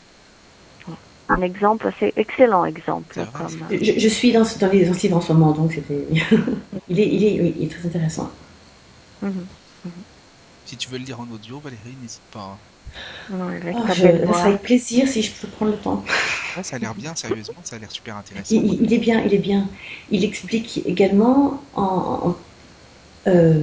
Un 1.28 1.42
exemple, 1.42 1.92
c'est 2.00 2.12
excellent 2.16 2.64
exemple. 2.64 3.14
Comme, 3.32 3.49
Je, 3.70 3.99
je 3.99 4.08
suis 4.08 4.32
dans, 4.32 4.44
dans 4.61 4.70
les 4.73 4.85
livres 4.85 5.16
en 5.16 5.20
ce 5.20 5.32
moment, 5.32 5.52
donc 5.52 5.73
c'était. 5.73 6.06
il, 6.88 7.00
est, 7.00 7.08
il, 7.08 7.25
est, 7.25 7.40
oui, 7.40 7.54
il 7.58 7.64
est 7.66 7.70
très 7.70 7.87
intéressant. 7.87 8.30
Mhm. 9.23 9.44
Si 10.66 10.76
tu 10.76 10.88
veux 10.90 10.99
le 10.99 11.04
lire 11.04 11.20
en 11.20 11.30
audio, 11.30 11.61
Valérie, 11.61 11.97
n'hésite 12.00 12.23
pas. 12.32 12.40
hein. 12.40 12.58
Avec 13.62 13.76
Oh, 13.76 13.82
je, 13.94 14.32
ça 14.32 14.44
avec 14.47 14.62
plaisir 14.62 15.06
si 15.06 15.23
je 15.23 15.32
peux 15.32 15.49
prendre 15.49 15.73
le 15.73 15.78
temps. 15.78 16.02
Ouais, 16.56 16.62
ça 16.62 16.76
a 16.76 16.78
l'air 16.78 16.94
bien, 16.94 17.14
sérieusement, 17.14 17.61
ça 17.62 17.76
a 17.76 17.78
l'air 17.78 17.90
super 17.92 18.16
intéressant. 18.16 18.56
Il, 18.56 18.92
est 18.92 18.99
bien, 18.99 19.23
il 19.25 19.32
est 19.35 19.38
bien. 19.38 19.68
Il 20.11 20.25
explique 20.25 20.82
également 20.87 21.62
en, 21.75 21.82
en- 22.30 22.37
euh, 23.28 23.62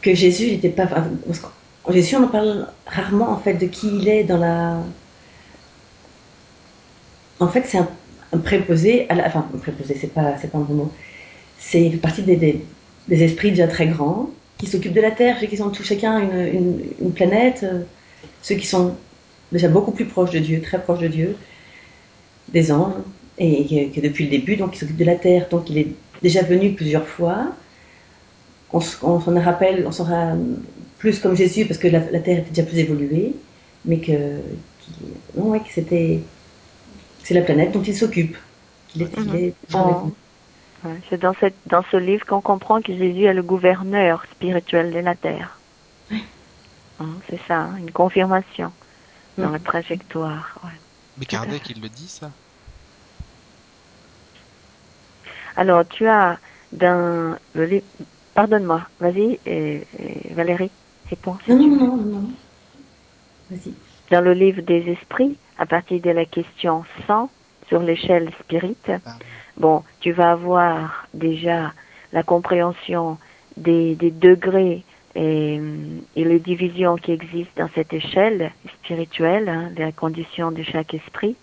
que 0.00 0.14
Jésus 0.14 0.46
n'était 0.50 0.68
pas. 0.70 0.88
Jésus, 1.90 2.16
on 2.16 2.24
en 2.24 2.28
parle 2.28 2.68
rarement 2.86 3.30
en 3.30 3.38
fait 3.38 3.54
de 3.54 3.66
qui 3.66 3.88
il 3.88 4.08
est 4.08 4.24
dans 4.24 4.38
la. 4.38 4.78
En 7.42 7.48
fait, 7.48 7.64
c'est 7.66 7.78
un, 7.78 8.38
préposé. 8.38 9.06
Enfin, 9.10 9.44
un 9.52 9.58
préposé, 9.58 9.96
c'est 10.00 10.12
pas, 10.12 10.36
c'est 10.40 10.50
pas 10.50 10.58
un 10.58 10.62
bon 10.62 10.74
mot. 10.74 10.92
C'est 11.58 11.90
partie 12.00 12.22
des, 12.22 12.36
des, 12.36 13.22
esprits 13.22 13.50
déjà 13.50 13.66
très 13.66 13.88
grands 13.88 14.30
qui 14.58 14.66
s'occupent 14.66 14.94
de 14.94 15.00
la 15.00 15.10
terre, 15.10 15.40
qui 15.40 15.56
sont 15.56 15.70
tous 15.70 15.82
chacun 15.82 16.20
une, 16.20 16.80
une, 17.00 17.12
planète, 17.12 17.64
euh, 17.64 17.82
ceux 18.42 18.54
qui 18.54 18.66
sont 18.66 18.94
déjà 19.50 19.68
beaucoup 19.68 19.90
plus 19.90 20.04
proches 20.04 20.30
de 20.30 20.38
Dieu, 20.38 20.60
très 20.60 20.80
proches 20.80 21.00
de 21.00 21.08
Dieu, 21.08 21.36
des 22.52 22.70
anges, 22.70 22.94
et 23.38 23.90
que, 23.92 24.00
depuis 24.00 24.24
le 24.24 24.30
début, 24.30 24.56
donc 24.56 24.76
il 24.76 24.78
s'occupe 24.78 24.96
de 24.96 25.04
la 25.04 25.16
terre, 25.16 25.48
donc 25.50 25.68
il 25.68 25.78
est 25.78 25.88
déjà 26.22 26.42
venu 26.42 26.74
plusieurs 26.74 27.08
fois. 27.08 27.48
On, 28.72 28.78
on 29.02 29.20
s'en 29.20 29.40
rappelle, 29.40 29.84
on 29.84 29.92
sera 29.92 30.34
plus 30.98 31.18
comme 31.18 31.36
Jésus 31.36 31.64
parce 31.66 31.78
que 31.78 31.88
la, 31.88 32.00
terre 32.00 32.38
était 32.38 32.50
déjà 32.50 32.62
plus 32.62 32.78
évoluée, 32.78 33.34
mais 33.84 33.98
que, 33.98 34.12
qu'il- 34.80 35.16
non, 35.36 35.50
ouais, 35.50 35.58
que 35.58 35.72
c'était, 35.74 36.20
c'est 37.24 37.34
la 37.34 37.42
planète 37.42 37.72
dont 37.72 37.82
il 37.82 37.94
s'occupe, 37.94 38.36
est, 38.98 39.18
Mhm. 39.18 39.34
est 39.36 39.54
Oh. 39.74 40.10
Ouais, 40.84 40.96
c'est 41.08 41.20
dans, 41.20 41.34
cette, 41.34 41.54
dans 41.66 41.84
ce 41.92 41.96
livre 41.96 42.26
qu'on 42.26 42.40
comprend 42.40 42.82
que 42.82 42.92
Jésus 42.92 43.24
est 43.24 43.34
le 43.34 43.42
gouverneur 43.42 44.24
spirituel 44.32 44.92
de 44.92 44.98
la 44.98 45.14
terre. 45.14 45.56
Hein, 47.00 47.06
c'est 47.30 47.40
ça, 47.46 47.60
hein, 47.60 47.76
une 47.78 47.92
confirmation 47.92 48.72
dans 49.38 49.50
la 49.50 49.60
trajectoire. 49.60 50.58
ouais. 50.64 50.70
Mais 51.18 51.26
Kardec, 51.26 51.70
il 51.70 51.80
le 51.80 51.88
dit, 51.88 52.08
ça? 52.08 52.30
Alors, 55.56 55.86
tu 55.86 56.06
as 56.08 56.38
dans 56.72 57.36
le 57.54 57.64
livre... 57.66 57.84
Pardonne-moi, 58.34 58.82
vas-y, 58.98 59.38
euh, 59.46 59.78
Valérie, 60.34 60.70
réponds. 61.10 61.36
si 61.44 61.50
Non, 61.52 61.58
tu 61.58 61.68
non, 61.68 61.76
veux. 61.76 61.86
non, 61.86 61.96
non, 61.96 62.04
non. 62.20 62.30
Vas-y. 63.50 63.72
Dans 64.12 64.20
le 64.20 64.34
livre 64.34 64.60
des 64.60 64.90
esprits, 64.90 65.38
à 65.56 65.64
partir 65.64 65.98
de 66.02 66.10
la 66.10 66.26
question 66.26 66.84
100 67.06 67.30
sur 67.68 67.80
l'échelle 67.80 68.30
spirit, 68.40 68.76
Ah, 68.86 68.98
bon, 69.56 69.82
tu 70.00 70.12
vas 70.12 70.32
avoir 70.32 71.06
déjà 71.14 71.72
la 72.12 72.22
compréhension 72.22 73.16
des, 73.56 73.94
des 73.94 74.10
degrés 74.10 74.84
et, 75.14 75.58
et 76.14 76.24
les 76.24 76.40
divisions 76.40 76.96
qui 76.96 77.12
existent 77.12 77.64
dans 77.64 77.70
cette 77.74 77.94
échelle 77.94 78.52
spirituelle, 78.80 79.48
hein, 79.48 79.70
les 79.78 79.92
conditions 79.92 80.52
de 80.52 80.62
chaque 80.62 80.92
esprit. 80.92 81.34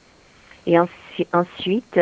Et 0.67 0.77
ensuite, 0.77 1.99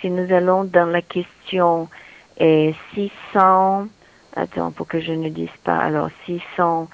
si 0.00 0.08
nous 0.08 0.32
allons 0.32 0.64
dans 0.64 0.86
la 0.86 1.02
question 1.02 1.90
eh, 2.38 2.74
600, 2.94 3.88
attends, 4.36 4.70
pour 4.70 4.88
que 4.88 5.00
je 5.00 5.12
ne 5.12 5.28
dise 5.28 5.56
pas, 5.64 5.76
alors 5.76 6.08
600, 6.24 6.88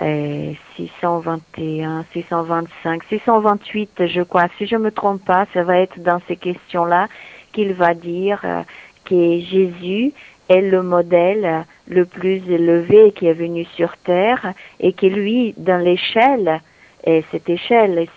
eh, 0.00 0.56
621, 0.76 2.04
625, 2.12 3.02
628, 3.08 4.06
je 4.06 4.22
crois, 4.22 4.48
si 4.58 4.66
je 4.66 4.76
me 4.76 4.90
trompe 4.90 5.24
pas, 5.24 5.46
ça 5.54 5.62
va 5.62 5.78
être 5.78 5.98
dans 6.00 6.20
ces 6.28 6.36
questions-là 6.36 7.08
qu'il 7.52 7.72
va 7.72 7.94
dire 7.94 8.40
euh, 8.44 8.62
que 9.04 9.40
Jésus 9.40 10.12
est 10.48 10.60
le 10.60 10.82
modèle 10.82 11.64
le 11.88 12.04
plus 12.04 12.42
élevé 12.50 13.12
qui 13.12 13.26
est 13.26 13.34
venu 13.34 13.64
sur 13.76 13.96
terre 13.98 14.52
et 14.80 14.92
que 14.92 15.06
lui, 15.06 15.54
dans 15.56 15.82
l'échelle, 15.82 16.60
et 17.04 17.24
cette 17.30 17.48
échelle 17.48 18.08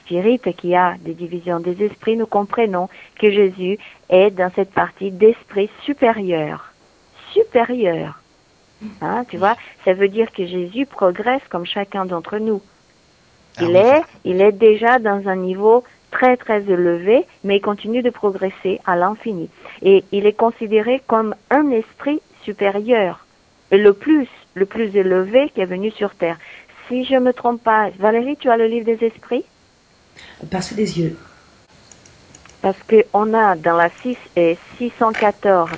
spirit 0.00 0.40
qui 0.56 0.74
a 0.74 0.96
des 1.00 1.12
divisions 1.12 1.60
des 1.60 1.84
esprits, 1.84 2.16
nous 2.16 2.26
comprenons 2.26 2.88
que 3.18 3.30
Jésus 3.30 3.78
est 4.08 4.30
dans 4.30 4.50
cette 4.54 4.72
partie 4.72 5.10
d'esprit 5.10 5.68
supérieur. 5.84 6.72
Supérieur. 7.32 8.20
Hein, 9.00 9.24
tu 9.28 9.36
vois, 9.36 9.56
ça 9.84 9.92
veut 9.92 10.08
dire 10.08 10.32
que 10.32 10.46
Jésus 10.46 10.86
progresse 10.86 11.42
comme 11.50 11.66
chacun 11.66 12.06
d'entre 12.06 12.38
nous. 12.38 12.62
Ah 13.56 13.62
Il 13.62 13.68
oui, 13.68 13.76
est, 13.76 14.02
il 14.24 14.40
est 14.40 14.52
déjà 14.52 14.98
dans 14.98 15.28
un 15.28 15.36
niveau 15.36 15.84
très 16.10 16.36
très 16.36 16.62
élevé, 16.62 17.26
mais 17.44 17.56
il 17.56 17.60
continue 17.60 18.02
de 18.02 18.10
progresser 18.10 18.80
à 18.86 18.96
l'infini. 18.96 19.48
Et 19.82 20.04
il 20.12 20.26
est 20.26 20.32
considéré 20.32 21.02
comme 21.06 21.34
un 21.50 21.70
esprit 21.70 22.20
supérieur, 22.44 23.26
le 23.70 23.92
plus, 23.92 24.28
le 24.54 24.66
plus 24.66 24.96
élevé 24.96 25.50
qui 25.54 25.60
est 25.60 25.66
venu 25.66 25.90
sur 25.90 26.14
terre. 26.14 26.38
Si 26.88 27.04
je 27.04 27.16
me 27.16 27.32
trompe 27.32 27.62
pas, 27.62 27.90
Valérie, 27.98 28.36
tu 28.36 28.50
as 28.50 28.56
le 28.56 28.66
livre 28.66 28.86
des 28.86 29.04
esprits? 29.04 29.44
Par 30.50 30.62
sous 30.62 30.74
des 30.74 30.98
yeux. 30.98 31.16
Parce 32.62 32.82
que 32.82 33.04
on 33.12 33.32
a 33.32 33.56
dans 33.56 33.76
la 33.76 33.88
6 34.02 34.16
et 34.36 34.58
614 34.78 35.70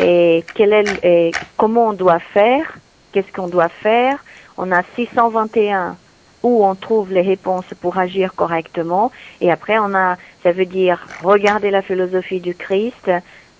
et 0.00 0.44
quel 0.54 0.72
est 0.72 1.32
comment 1.56 1.88
on 1.88 1.92
doit 1.92 2.18
faire, 2.18 2.78
qu'est-ce 3.12 3.32
qu'on 3.32 3.48
doit 3.48 3.68
faire? 3.68 4.24
On 4.58 4.72
a 4.72 4.82
621 4.94 5.96
où 6.42 6.64
on 6.64 6.74
trouve 6.74 7.12
les 7.12 7.22
réponses 7.22 7.66
pour 7.80 7.98
agir 7.98 8.34
correctement 8.34 9.10
et 9.40 9.50
après 9.50 9.78
on 9.78 9.94
a 9.94 10.16
ça 10.42 10.52
veut 10.52 10.66
dire 10.66 11.04
regarder 11.22 11.70
la 11.70 11.82
philosophie 11.82 12.40
du 12.40 12.54
Christ, 12.54 13.10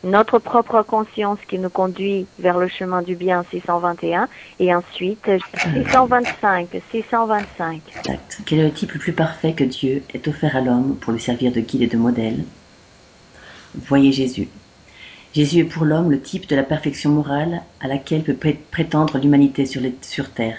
notre 0.04 0.38
propre 0.38 0.82
conscience 0.82 1.38
qui 1.48 1.58
nous 1.58 1.70
conduit 1.70 2.26
vers 2.38 2.58
le 2.58 2.68
chemin 2.68 3.02
du 3.02 3.16
bien 3.16 3.44
621 3.50 4.28
et 4.60 4.74
ensuite 4.74 5.28
625 5.62 6.68
625 6.92 7.80
Exact. 7.98 8.38
Quel 8.46 8.60
est 8.60 8.64
le 8.64 8.72
type 8.72 8.92
le 8.92 9.00
plus 9.00 9.12
parfait 9.12 9.52
que 9.52 9.64
Dieu 9.64 10.02
ait 10.14 10.28
offert 10.28 10.54
à 10.54 10.60
l'homme 10.60 10.96
pour 11.00 11.12
lui 11.12 11.20
servir 11.20 11.50
de 11.50 11.60
guide 11.60 11.82
et 11.82 11.86
de 11.86 11.96
modèle? 11.96 12.44
Voyez 13.74 14.12
Jésus. 14.12 14.48
Jésus 15.36 15.58
est 15.58 15.64
pour 15.64 15.84
l'homme 15.84 16.10
le 16.10 16.22
type 16.22 16.48
de 16.48 16.56
la 16.56 16.62
perfection 16.62 17.10
morale 17.10 17.60
à 17.82 17.88
laquelle 17.88 18.22
peut 18.22 18.38
prétendre 18.70 19.18
l'humanité 19.18 19.66
sur, 19.66 20.30
terre. 20.30 20.56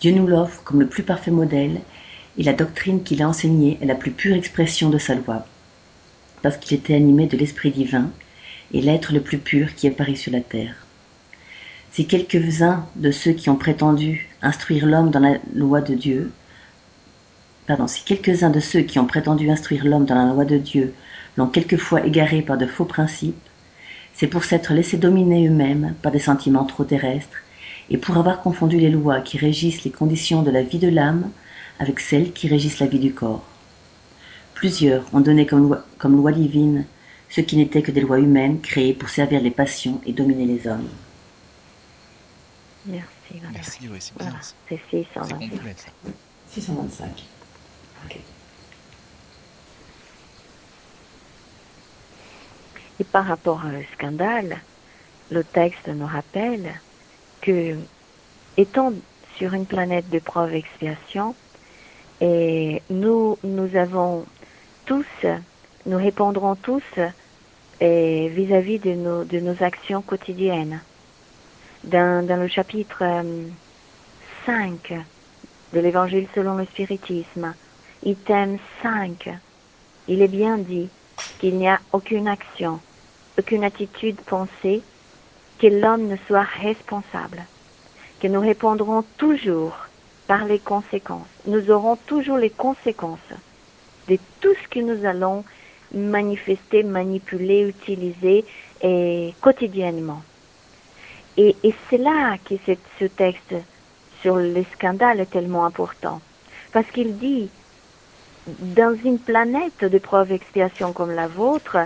Dieu 0.00 0.12
nous 0.12 0.28
l'offre 0.28 0.62
comme 0.62 0.78
le 0.78 0.86
plus 0.86 1.02
parfait 1.02 1.32
modèle 1.32 1.80
et 2.38 2.44
la 2.44 2.52
doctrine 2.52 3.02
qu'il 3.02 3.20
a 3.20 3.28
enseignée 3.28 3.78
est 3.82 3.86
la 3.86 3.96
plus 3.96 4.12
pure 4.12 4.36
expression 4.36 4.90
de 4.90 4.98
sa 4.98 5.16
loi. 5.16 5.44
Parce 6.40 6.56
qu'il 6.56 6.78
était 6.78 6.94
animé 6.94 7.26
de 7.26 7.36
l'Esprit 7.36 7.72
divin 7.72 8.12
et 8.72 8.80
l'être 8.80 9.12
le 9.12 9.22
plus 9.22 9.38
pur 9.38 9.74
qui 9.74 9.88
apparu 9.88 10.14
sur 10.14 10.30
la 10.30 10.40
terre. 10.40 10.86
Si 11.90 12.06
quelques-uns 12.06 12.86
de 12.94 13.10
ceux 13.10 13.32
qui 13.32 13.50
ont 13.50 13.56
prétendu 13.56 14.28
instruire 14.40 14.86
l'homme 14.86 15.10
dans 15.10 15.18
la 15.18 15.38
loi 15.52 15.80
de 15.80 15.96
Dieu, 15.96 16.30
pardon, 17.66 17.88
si 17.88 18.04
quelques-uns 18.04 18.50
de 18.50 18.60
ceux 18.60 18.82
qui 18.82 19.00
ont 19.00 19.06
prétendu 19.06 19.50
instruire 19.50 19.84
l'homme 19.84 20.04
dans 20.04 20.14
la 20.14 20.32
loi 20.32 20.44
de 20.44 20.58
Dieu 20.58 20.94
l'ont 21.36 21.48
quelquefois 21.48 22.06
égaré 22.06 22.40
par 22.40 22.56
de 22.56 22.66
faux 22.66 22.84
principes, 22.84 23.34
c'est 24.20 24.26
pour 24.26 24.44
s'être 24.44 24.74
laissé 24.74 24.98
dominer 24.98 25.48
eux-mêmes 25.48 25.94
par 26.02 26.12
des 26.12 26.18
sentiments 26.18 26.66
trop 26.66 26.84
terrestres 26.84 27.38
et 27.88 27.96
pour 27.96 28.18
avoir 28.18 28.42
confondu 28.42 28.78
les 28.78 28.90
lois 28.90 29.22
qui 29.22 29.38
régissent 29.38 29.82
les 29.82 29.90
conditions 29.90 30.42
de 30.42 30.50
la 30.50 30.62
vie 30.62 30.78
de 30.78 30.90
l'âme 30.90 31.30
avec 31.78 32.00
celles 32.00 32.34
qui 32.34 32.46
régissent 32.46 32.80
la 32.80 32.86
vie 32.86 32.98
du 32.98 33.14
corps. 33.14 33.42
Plusieurs 34.52 35.06
ont 35.14 35.20
donné 35.20 35.46
comme 35.46 35.62
loi, 35.62 35.86
comme 35.96 36.16
loi 36.16 36.32
divine 36.32 36.84
ce 37.30 37.40
qui 37.40 37.56
n'était 37.56 37.80
que 37.80 37.92
des 37.92 38.02
lois 38.02 38.18
humaines 38.18 38.60
créées 38.60 38.92
pour 38.92 39.08
servir 39.08 39.40
les 39.40 39.50
passions 39.50 40.02
et 40.04 40.12
dominer 40.12 40.44
les 40.44 40.66
hommes. 40.66 40.90
Merci. 42.84 43.06
Merci, 43.54 43.88
oui, 43.90 43.98
c'est 44.00 44.18
bien. 44.18 44.38
C'est 44.68 44.80
625. 44.90 45.50
625. 46.50 47.24
Ok. 48.04 48.18
Et 53.00 53.04
par 53.04 53.24
rapport 53.24 53.62
au 53.64 53.94
scandale, 53.94 54.58
le 55.30 55.42
texte 55.42 55.88
nous 55.88 56.06
rappelle 56.06 56.70
que, 57.40 57.76
étant 58.58 58.92
sur 59.36 59.54
une 59.54 59.64
planète 59.64 60.10
de 60.10 60.18
preuve 60.18 60.54
expiation, 60.54 61.34
et 62.20 62.82
nous, 62.90 63.38
nous 63.42 63.74
avons 63.74 64.26
tous, 64.84 65.06
nous 65.86 65.96
répondrons 65.96 66.56
tous 66.56 66.82
vis-à-vis 67.80 68.78
de, 68.78 68.92
nos, 68.92 69.24
de 69.24 69.40
nos 69.40 69.62
actions 69.62 70.02
quotidiennes. 70.02 70.80
Dans, 71.84 72.26
dans 72.26 72.36
le 72.36 72.48
chapitre 72.48 73.02
5 74.44 74.92
de 75.72 75.80
l'Évangile 75.80 76.26
selon 76.34 76.56
le 76.56 76.66
spiritisme, 76.66 77.54
item 78.04 78.58
5, 78.82 79.30
il 80.08 80.20
est 80.20 80.28
bien 80.28 80.58
dit 80.58 80.90
qu'il 81.38 81.56
n'y 81.56 81.68
a 81.68 81.80
aucune 81.92 82.28
action, 82.28 82.80
aucune 83.40 83.64
attitude 83.64 84.20
pensée, 84.20 84.82
que 85.58 85.66
l'homme 85.66 86.06
ne 86.06 86.16
soit 86.26 86.46
responsable, 86.62 87.42
que 88.20 88.28
nous 88.28 88.40
répondrons 88.40 89.04
toujours 89.18 89.76
par 90.26 90.44
les 90.44 90.58
conséquences. 90.58 91.26
Nous 91.46 91.70
aurons 91.70 91.96
toujours 91.96 92.38
les 92.38 92.50
conséquences 92.50 93.32
de 94.08 94.18
tout 94.40 94.54
ce 94.62 94.68
que 94.68 94.80
nous 94.80 95.04
allons 95.04 95.44
manifester, 95.92 96.82
manipuler, 96.82 97.68
utiliser 97.68 98.44
et 98.82 99.34
quotidiennement. 99.40 100.22
Et, 101.36 101.56
c'est 101.88 101.98
là 101.98 102.36
que 102.44 102.54
ce 102.98 103.04
texte 103.04 103.54
sur 104.22 104.36
les 104.36 104.66
scandales 104.74 105.20
est 105.20 105.30
tellement 105.30 105.64
important. 105.64 106.20
Parce 106.72 106.86
qu'il 106.90 107.16
dit, 107.16 107.48
dans 108.46 108.94
une 109.04 109.18
planète 109.18 109.84
de 109.84 109.98
preuve 109.98 110.32
expiation 110.32 110.92
comme 110.92 111.12
la 111.12 111.26
vôtre, 111.26 111.78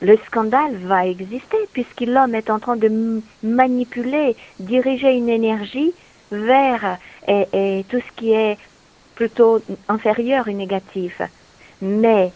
le 0.00 0.16
scandale 0.26 0.76
va 0.76 1.06
exister 1.06 1.56
puisque 1.72 2.02
l'homme 2.02 2.34
est 2.34 2.50
en 2.50 2.58
train 2.58 2.76
de 2.76 3.22
manipuler, 3.42 4.36
diriger 4.60 5.12
une 5.12 5.28
énergie 5.28 5.92
vers 6.30 6.98
tout 7.26 8.00
ce 8.00 8.12
qui 8.16 8.32
est 8.32 8.58
plutôt 9.14 9.62
inférieur 9.88 10.48
et 10.48 10.54
négatif. 10.54 11.22
Mais 11.80 12.32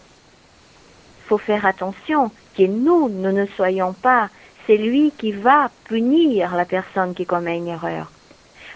faut 1.27 1.37
faire 1.37 1.65
attention 1.65 2.31
que 2.57 2.63
nous, 2.63 3.09
nous 3.09 3.31
ne 3.31 3.45
soyons 3.45 3.93
pas 3.93 4.29
c'est 4.67 4.77
lui 4.77 5.11
qui 5.17 5.31
va 5.31 5.69
punir 5.85 6.55
la 6.55 6.65
personne 6.65 7.13
qui 7.13 7.25
commet 7.25 7.57
une 7.57 7.67
erreur. 7.67 8.11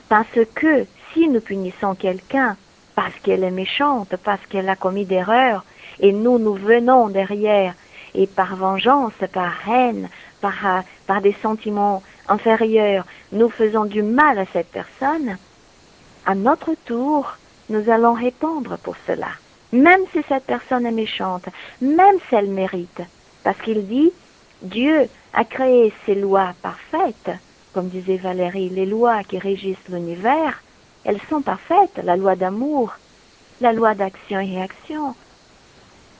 Parce 0.09 0.39
que 0.53 0.85
si 1.13 1.27
nous 1.27 1.41
punissons 1.41 1.95
quelqu'un 1.95 2.57
parce 2.95 3.13
qu'elle 3.21 3.43
est 3.43 3.51
méchante, 3.51 4.15
parce 4.23 4.45
qu'elle 4.47 4.69
a 4.69 4.75
commis 4.75 5.05
d'erreurs, 5.05 5.63
et 5.99 6.11
nous, 6.11 6.39
nous 6.39 6.55
venons 6.55 7.09
derrière 7.09 7.73
et 8.15 8.28
par 8.28 8.56
vengeance, 8.56 9.13
par 9.32 9.54
haine, 9.69 10.10
par, 10.41 10.84
par 11.08 11.21
des 11.21 11.36
sentiments 11.41 12.01
inférieurs, 12.28 13.06
nous 13.32 13.49
faisons 13.49 13.86
du 13.86 14.01
mal 14.01 14.39
à 14.39 14.45
cette 14.51 14.71
personne, 14.71 15.38
à 16.25 16.36
notre 16.36 16.73
tour, 16.86 17.38
nous 17.69 17.89
allons 17.89 18.13
répondre 18.13 18.78
pour 18.78 18.95
cela. 19.08 19.28
Même 19.71 20.01
si 20.13 20.19
cette 20.28 20.45
personne 20.45 20.86
est 20.86 20.91
méchante, 20.91 21.45
même 21.82 22.17
si 22.28 22.36
elle 22.36 22.49
mérite. 22.49 23.01
Parce 23.43 23.60
qu'il 23.62 23.88
dit, 23.88 24.12
Dieu 24.62 25.08
a 25.34 25.43
créé 25.43 25.93
ces 26.06 26.15
lois 26.15 26.54
parfaites, 26.62 27.32
comme 27.73 27.89
disait 27.89 28.17
Valérie, 28.17 28.69
les 28.69 28.86
lois 28.86 29.23
qui 29.23 29.38
régissent 29.38 29.89
l'univers, 29.89 30.62
elles 31.04 31.19
sont 31.30 31.41
parfaites, 31.41 31.99
la 32.04 32.15
loi 32.15 32.36
d'amour, 32.36 32.93
la 33.62 33.73
loi 33.73 33.93
d'action 33.93 34.39
et 34.39 34.56
réaction, 34.56 35.15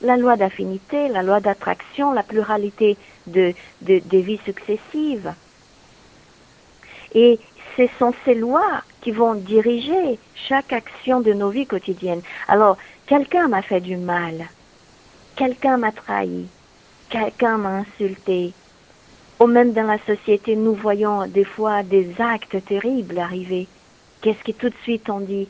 la 0.02 0.16
loi 0.16 0.36
d'affinité, 0.36 1.08
la 1.08 1.22
loi 1.22 1.40
d'attraction, 1.40 2.12
la 2.12 2.22
pluralité 2.22 2.96
de, 3.26 3.54
de, 3.82 4.00
de 4.04 4.18
vies 4.18 4.40
successives. 4.44 5.32
Et 7.14 7.38
ce 7.76 7.86
sont 7.98 8.14
ces 8.24 8.34
lois 8.34 8.82
qui 9.00 9.10
vont 9.10 9.34
diriger 9.34 10.18
chaque 10.34 10.72
action 10.72 11.20
de 11.20 11.32
nos 11.32 11.50
vies 11.50 11.66
quotidiennes. 11.66 12.22
Alors, 12.48 12.76
quelqu'un 13.06 13.48
m'a 13.48 13.62
fait 13.62 13.80
du 13.80 13.96
mal, 13.96 14.46
quelqu'un 15.36 15.76
m'a 15.76 15.92
trahi, 15.92 16.46
quelqu'un 17.08 17.58
m'a 17.58 17.84
insulté, 17.84 18.52
ou 19.38 19.46
même 19.46 19.72
dans 19.72 19.86
la 19.86 19.98
société, 20.06 20.56
nous 20.56 20.74
voyons 20.74 21.26
des 21.26 21.44
fois 21.44 21.82
des 21.82 22.14
actes 22.18 22.64
terribles 22.64 23.18
arriver. 23.18 23.68
Qu'est-ce 24.22 24.42
que 24.42 24.52
tout 24.52 24.70
de 24.70 24.82
suite 24.82 25.10
on 25.10 25.20
dit 25.20 25.48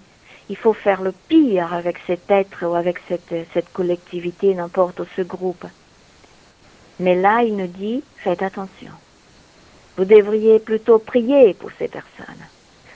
Il 0.48 0.56
faut 0.56 0.72
faire 0.72 1.02
le 1.02 1.12
pire 1.12 1.72
avec 1.74 1.96
cet 2.06 2.30
être 2.30 2.64
ou 2.66 2.74
avec 2.74 3.00
cette, 3.08 3.34
cette 3.52 3.72
collectivité, 3.72 4.54
n'importe, 4.54 5.02
ce 5.16 5.22
groupe. 5.22 5.66
Mais 7.00 7.14
là, 7.14 7.42
il 7.42 7.56
nous 7.56 7.66
dit, 7.66 8.02
faites 8.18 8.42
attention. 8.42 8.92
Vous 9.96 10.04
devriez 10.04 10.58
plutôt 10.58 10.98
prier 10.98 11.54
pour 11.54 11.70
ces 11.78 11.88
personnes. 11.88 12.44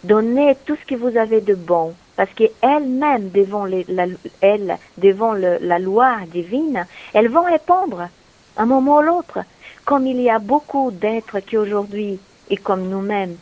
Donnez 0.05 0.57
tout 0.65 0.77
ce 0.77 0.87
que 0.87 0.95
vous 0.95 1.17
avez 1.17 1.41
de 1.41 1.55
bon, 1.55 1.95
parce 2.17 2.31
qu'elles-mêmes, 2.35 3.31
devant, 3.31 3.65
les, 3.65 3.85
la, 3.89 4.07
devant 4.99 5.33
la 5.33 5.79
loi 5.79 6.17
divine, 6.29 6.87
elles 7.13 7.29
vont 7.29 7.45
répondre 7.45 8.09
un 8.57 8.67
moment 8.67 8.99
ou 8.99 9.03
l'autre. 9.03 9.41
Comme 9.85 10.07
il 10.07 10.21
y 10.21 10.31
a 10.31 10.39
beaucoup 10.39 10.91
d'êtres 10.91 11.41
qui 11.41 11.57
aujourd'hui, 11.57 12.19
et 12.49 12.57
comme 12.57 12.89
nous-mêmes, 12.89 13.37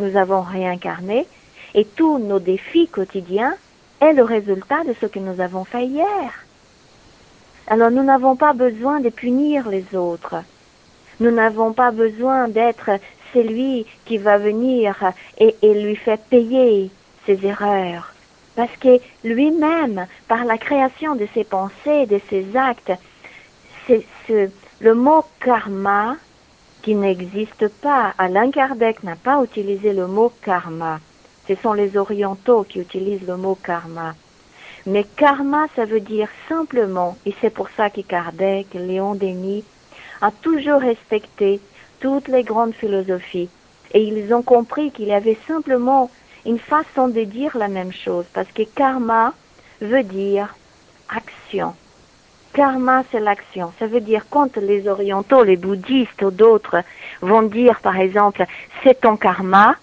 nous 0.00 0.16
avons 0.16 0.42
réincarné, 0.42 1.26
et 1.74 1.84
tous 1.84 2.18
nos 2.18 2.38
défis 2.38 2.88
quotidiens 2.88 3.54
est 4.00 4.12
le 4.12 4.22
résultat 4.22 4.84
de 4.84 4.94
ce 5.00 5.06
que 5.06 5.18
nous 5.18 5.40
avons 5.40 5.64
fait 5.64 5.86
hier. 5.86 6.32
Alors 7.66 7.90
nous 7.90 8.02
n'avons 8.02 8.36
pas 8.36 8.52
besoin 8.52 9.00
de 9.00 9.08
punir 9.08 9.68
les 9.68 9.96
autres. 9.96 10.36
Nous 11.20 11.30
n'avons 11.30 11.72
pas 11.72 11.90
besoin 11.90 12.48
d'être 12.48 12.90
celui 13.32 13.86
qui 14.04 14.18
va 14.18 14.38
venir 14.38 15.12
et, 15.38 15.54
lui 15.62 15.96
faire 15.96 16.18
payer 16.18 16.90
ses 17.26 17.44
erreurs. 17.46 18.12
Parce 18.54 18.76
que 18.76 19.00
lui-même, 19.24 20.06
par 20.28 20.44
la 20.44 20.58
création 20.58 21.16
de 21.16 21.26
ses 21.34 21.44
pensées, 21.44 22.06
de 22.06 22.20
ses 22.30 22.56
actes, 22.56 22.92
c'est 23.86 24.04
ce, 24.28 24.50
le 24.80 24.94
mot 24.94 25.24
karma 25.40 26.16
qui 26.82 26.94
n'existe 26.94 27.68
pas. 27.68 28.12
Alain 28.18 28.50
Kardec 28.50 29.02
n'a 29.02 29.16
pas 29.16 29.42
utilisé 29.42 29.92
le 29.92 30.06
mot 30.06 30.32
karma. 30.42 31.00
Ce 31.48 31.54
sont 31.56 31.72
les 31.72 31.96
orientaux 31.96 32.64
qui 32.64 32.80
utilisent 32.80 33.26
le 33.26 33.36
mot 33.36 33.54
karma. 33.54 34.14
Mais 34.86 35.04
karma, 35.16 35.66
ça 35.76 35.84
veut 35.84 36.00
dire 36.00 36.28
simplement, 36.48 37.16
et 37.24 37.34
c'est 37.40 37.50
pour 37.50 37.68
ça 37.76 37.88
que 37.88 38.02
Kardec, 38.02 38.66
Léon 38.74 39.14
Denis, 39.14 39.64
a 40.20 40.30
toujours 40.30 40.80
respecté 40.80 41.60
toutes 42.00 42.28
les 42.28 42.42
grandes 42.42 42.74
philosophies. 42.74 43.48
Et 43.92 44.02
ils 44.02 44.34
ont 44.34 44.42
compris 44.42 44.90
qu'il 44.90 45.06
y 45.06 45.12
avait 45.12 45.38
simplement 45.48 46.10
une 46.44 46.58
façon 46.58 47.08
de 47.08 47.22
dire 47.22 47.56
la 47.56 47.68
même 47.68 47.92
chose, 47.92 48.26
parce 48.34 48.50
que 48.52 48.62
karma 48.62 49.32
veut 49.80 50.02
dire 50.02 50.54
action. 51.08 51.74
Karma, 52.52 53.02
c'est 53.10 53.20
l'action. 53.20 53.72
Ça 53.78 53.86
veut 53.86 54.00
dire 54.00 54.26
quand 54.30 54.56
les 54.56 54.86
orientaux, 54.86 55.42
les 55.42 55.56
bouddhistes 55.56 56.22
ou 56.22 56.30
d'autres 56.30 56.82
vont 57.20 57.42
dire, 57.42 57.80
par 57.80 57.96
exemple, 57.98 58.44
c'est 58.82 59.00
ton 59.00 59.16
karma, 59.16 59.74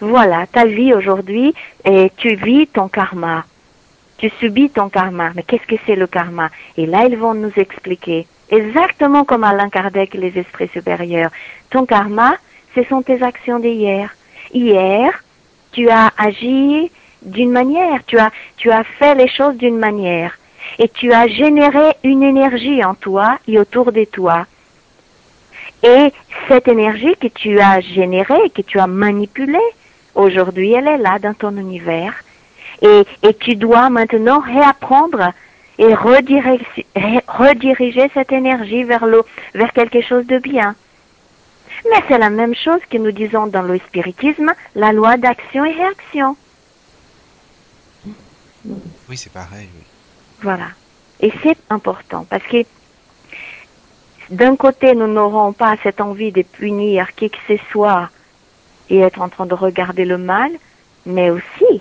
voilà, 0.00 0.46
ta 0.46 0.64
vie 0.64 0.92
aujourd'hui, 0.92 1.54
et 1.84 2.10
tu 2.16 2.34
vis 2.34 2.66
ton 2.66 2.88
karma. 2.88 3.44
Tu 4.18 4.30
subis 4.40 4.70
ton 4.70 4.88
karma. 4.88 5.30
Mais 5.34 5.42
qu'est-ce 5.42 5.66
que 5.66 5.80
c'est 5.86 5.96
le 5.96 6.06
karma? 6.06 6.50
Et 6.76 6.86
là, 6.86 7.04
ils 7.06 7.16
vont 7.16 7.34
nous 7.34 7.52
expliquer, 7.56 8.26
exactement 8.50 9.24
comme 9.24 9.44
Alain 9.44 9.68
Kardec 9.68 10.14
et 10.14 10.18
les 10.18 10.38
esprits 10.38 10.68
supérieurs, 10.68 11.30
ton 11.70 11.86
karma, 11.86 12.36
ce 12.74 12.82
sont 12.84 13.02
tes 13.02 13.22
actions 13.22 13.58
d'hier. 13.58 14.14
Hier, 14.52 15.24
tu 15.72 15.88
as 15.90 16.12
agi 16.16 16.90
d'une 17.22 17.50
manière, 17.50 18.00
tu 18.06 18.18
as, 18.18 18.30
tu 18.56 18.70
as 18.70 18.84
fait 18.84 19.14
les 19.14 19.28
choses 19.28 19.56
d'une 19.56 19.78
manière, 19.78 20.38
et 20.78 20.88
tu 20.88 21.12
as 21.12 21.26
généré 21.28 21.92
une 22.04 22.22
énergie 22.22 22.84
en 22.84 22.94
toi 22.94 23.38
et 23.48 23.58
autour 23.58 23.92
de 23.92 24.04
toi. 24.04 24.46
Et 25.82 26.12
cette 26.48 26.68
énergie 26.68 27.14
que 27.20 27.28
tu 27.28 27.60
as 27.60 27.80
générée, 27.80 28.50
que 28.54 28.62
tu 28.62 28.78
as 28.78 28.86
manipulée, 28.86 29.58
aujourd'hui 30.16 30.72
elle 30.72 30.88
est 30.88 30.98
là 30.98 31.18
dans 31.18 31.34
ton 31.34 31.56
univers. 31.56 32.14
Et, 32.82 33.04
et 33.22 33.34
tu 33.34 33.56
dois 33.56 33.88
maintenant 33.88 34.40
réapprendre 34.40 35.32
et 35.78 35.94
rediriger, 35.94 36.66
rediriger 37.26 38.10
cette 38.12 38.32
énergie 38.32 38.84
vers 38.84 39.06
l'eau, 39.06 39.24
vers 39.54 39.72
quelque 39.72 40.02
chose 40.02 40.26
de 40.26 40.38
bien. 40.38 40.74
Mais 41.90 42.02
c'est 42.08 42.18
la 42.18 42.30
même 42.30 42.54
chose 42.54 42.80
que 42.90 42.98
nous 42.98 43.12
disons 43.12 43.46
dans 43.46 43.62
le 43.62 43.78
spiritisme, 43.78 44.52
la 44.74 44.92
loi 44.92 45.16
d'action 45.16 45.64
et 45.64 45.72
réaction. 45.72 46.36
Oui, 49.08 49.16
c'est 49.16 49.32
pareil. 49.32 49.68
Oui. 49.74 49.84
Voilà. 50.42 50.68
Et 51.20 51.32
c'est 51.42 51.56
important 51.70 52.26
parce 52.28 52.42
que 52.44 52.64
d'un 54.30 54.56
côté, 54.56 54.94
nous 54.94 55.06
n'aurons 55.06 55.52
pas 55.52 55.76
cette 55.82 56.00
envie 56.00 56.32
de 56.32 56.42
punir 56.42 57.14
qui 57.14 57.30
que 57.30 57.38
ce 57.46 57.56
soit 57.70 58.10
et 58.90 58.98
être 58.98 59.20
en 59.20 59.28
train 59.28 59.46
de 59.46 59.54
regarder 59.54 60.04
le 60.04 60.18
mal, 60.18 60.52
mais 61.04 61.30
aussi 61.30 61.80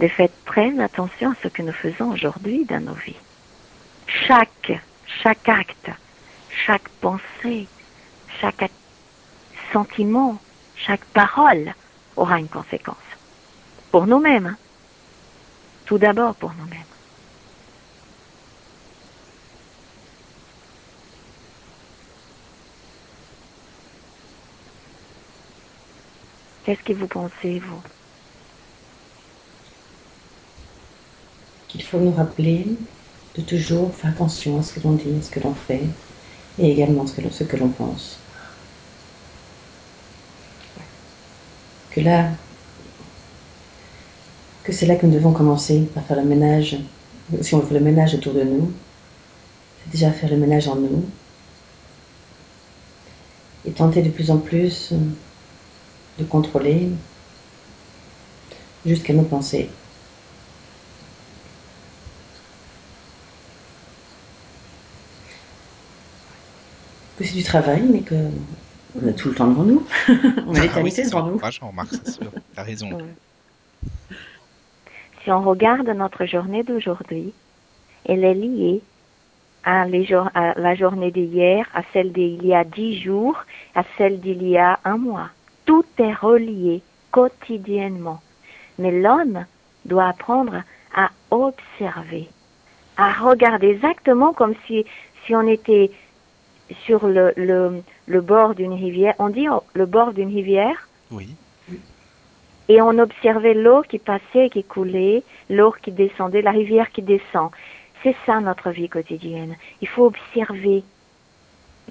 de 0.00 0.08
faire 0.08 0.28
très 0.46 0.78
attention 0.80 1.30
à 1.30 1.34
ce 1.42 1.48
que 1.48 1.62
nous 1.62 1.72
faisons 1.72 2.12
aujourd'hui 2.12 2.64
dans 2.64 2.80
nos 2.80 2.94
vies. 2.94 3.16
Chaque, 4.06 4.72
chaque 5.22 5.48
acte, 5.48 5.90
chaque 6.66 6.88
pensée, 7.00 7.66
chaque 8.40 8.70
sentiment, 9.72 10.38
chaque 10.76 11.04
parole 11.06 11.74
aura 12.16 12.38
une 12.38 12.48
conséquence. 12.48 12.96
Pour 13.90 14.06
nous-mêmes. 14.06 14.46
Hein. 14.46 14.56
Tout 15.84 15.98
d'abord 15.98 16.34
pour 16.34 16.52
nous-mêmes. 16.54 16.89
Qu'est-ce 26.70 26.84
que 26.84 26.92
vous 26.92 27.08
pensez, 27.08 27.58
vous 27.58 27.82
Qu'il 31.66 31.82
faut 31.82 31.98
nous 31.98 32.12
rappeler 32.12 32.64
de 33.34 33.42
toujours 33.42 33.92
faire 33.92 34.10
attention 34.10 34.60
à 34.60 34.62
ce 34.62 34.74
que 34.74 34.80
l'on 34.86 34.92
dit, 34.92 35.20
ce 35.20 35.30
que 35.30 35.40
l'on 35.40 35.52
fait, 35.52 35.82
et 36.60 36.70
également 36.70 37.08
ce 37.08 37.42
que 37.42 37.56
l'on, 37.56 37.70
pense. 37.70 38.20
Que 41.90 42.02
là, 42.02 42.30
que 44.62 44.70
c'est 44.70 44.86
là 44.86 44.94
que 44.94 45.06
nous 45.06 45.14
devons 45.14 45.32
commencer 45.32 45.90
par 45.92 46.04
faire 46.04 46.18
le 46.18 46.24
ménage. 46.24 46.78
Si 47.40 47.52
on 47.56 47.62
fait 47.62 47.74
le 47.74 47.80
ménage 47.80 48.14
autour 48.14 48.34
de 48.34 48.44
nous, 48.44 48.72
c'est 49.82 49.90
déjà 49.90 50.12
faire 50.12 50.30
le 50.30 50.36
ménage 50.36 50.68
en 50.68 50.76
nous. 50.76 51.04
Et 53.64 53.72
tenter 53.72 54.02
de 54.02 54.10
plus 54.10 54.30
en 54.30 54.38
plus 54.38 54.94
de 56.20 56.24
contrôler 56.24 56.88
jusqu'à 58.84 59.12
nos 59.12 59.22
pensées. 59.22 59.68
Que 67.18 67.24
c'est 67.24 67.34
du 67.34 67.42
travail, 67.42 67.82
mais 67.90 68.00
que 68.00 68.14
on 69.00 69.08
a 69.08 69.12
tout 69.12 69.28
le 69.28 69.34
temps 69.34 69.46
devant 69.46 69.62
nous. 69.62 69.86
on 70.46 70.54
a 70.54 70.60
l'éternité 70.60 71.04
devant 71.04 71.26
nous. 71.26 71.38
remarque, 71.38 71.90
c'est 71.90 72.12
sûr. 72.12 72.32
T'as 72.54 72.62
raison. 72.62 72.88
Si 75.22 75.30
on 75.30 75.42
regarde 75.42 75.88
notre 75.88 76.24
journée 76.24 76.62
d'aujourd'hui, 76.62 77.32
elle 78.06 78.24
est 78.24 78.34
liée 78.34 78.80
à, 79.64 79.86
les 79.86 80.12
à 80.34 80.58
la 80.58 80.74
journée 80.74 81.10
d'hier, 81.10 81.66
à 81.74 81.82
celle 81.92 82.12
d'il 82.12 82.44
y 82.44 82.54
a 82.54 82.64
dix 82.64 83.00
jours, 83.00 83.36
à 83.74 83.84
celle 83.98 84.20
d'il 84.20 84.42
y 84.48 84.56
a 84.56 84.78
un 84.84 84.96
mois. 84.96 85.28
Tout 85.70 85.84
est 85.98 86.14
relié 86.14 86.82
quotidiennement. 87.12 88.20
Mais 88.80 88.90
l'homme 88.90 89.46
doit 89.84 90.08
apprendre 90.08 90.64
à 90.96 91.10
observer, 91.30 92.28
à 92.96 93.12
regarder 93.12 93.68
exactement 93.68 94.32
comme 94.32 94.56
si, 94.66 94.84
si 95.24 95.36
on 95.36 95.46
était 95.46 95.92
sur 96.84 97.06
le, 97.06 97.32
le, 97.36 97.84
le 98.08 98.20
bord 98.20 98.56
d'une 98.56 98.72
rivière. 98.72 99.14
On 99.20 99.28
dit 99.28 99.46
le 99.74 99.86
bord 99.86 100.12
d'une 100.12 100.34
rivière 100.34 100.88
Oui. 101.12 101.36
Et 102.68 102.82
on 102.82 102.98
observait 102.98 103.54
l'eau 103.54 103.82
qui 103.82 104.00
passait, 104.00 104.50
qui 104.50 104.64
coulait, 104.64 105.22
l'eau 105.50 105.72
qui 105.84 105.92
descendait, 105.92 106.42
la 106.42 106.50
rivière 106.50 106.90
qui 106.90 107.02
descend. 107.02 107.52
C'est 108.02 108.16
ça 108.26 108.40
notre 108.40 108.70
vie 108.70 108.88
quotidienne. 108.88 109.54
Il 109.82 109.86
faut 109.86 110.06
observer 110.06 110.82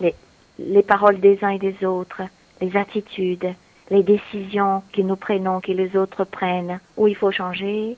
les, 0.01 0.13
les 0.57 0.83
paroles 0.83 1.21
des 1.21 1.41
uns 1.45 1.51
et 1.51 1.59
des 1.59 1.85
autres, 1.85 2.23
les 2.59 2.75
attitudes, 2.75 3.55
les 3.89 4.03
décisions 4.03 4.83
que 4.93 5.01
nous 5.01 5.15
prenons, 5.15 5.61
que 5.61 5.71
les 5.71 5.95
autres 5.95 6.23
prennent, 6.23 6.79
où 6.97 7.07
il 7.07 7.15
faut 7.15 7.31
changer, 7.31 7.97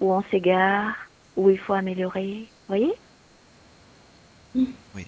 où 0.00 0.12
on 0.12 0.22
s'égare, 0.30 0.94
où 1.36 1.50
il 1.50 1.58
faut 1.58 1.72
améliorer. 1.72 2.46
Voyez 2.68 2.92
Oui. 4.54 5.06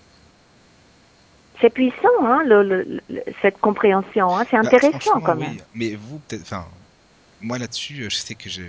C'est 1.61 1.71
puissant, 1.71 2.25
hein, 2.25 2.43
le, 2.45 2.63
le, 2.63 3.01
cette 3.43 3.59
compréhension. 3.59 4.35
Hein, 4.35 4.45
c'est 4.49 4.57
bah, 4.57 4.67
intéressant 4.67 5.21
quand 5.21 5.35
même. 5.35 5.53
Oui. 5.53 5.63
Mais 5.75 5.95
vous, 5.97 6.19
peut-être, 6.21 6.43
enfin, 6.43 6.67
moi 7.41 7.59
là-dessus, 7.59 8.05
je 8.09 8.15
sais 8.15 8.35
que 8.35 8.49
je 8.49 8.63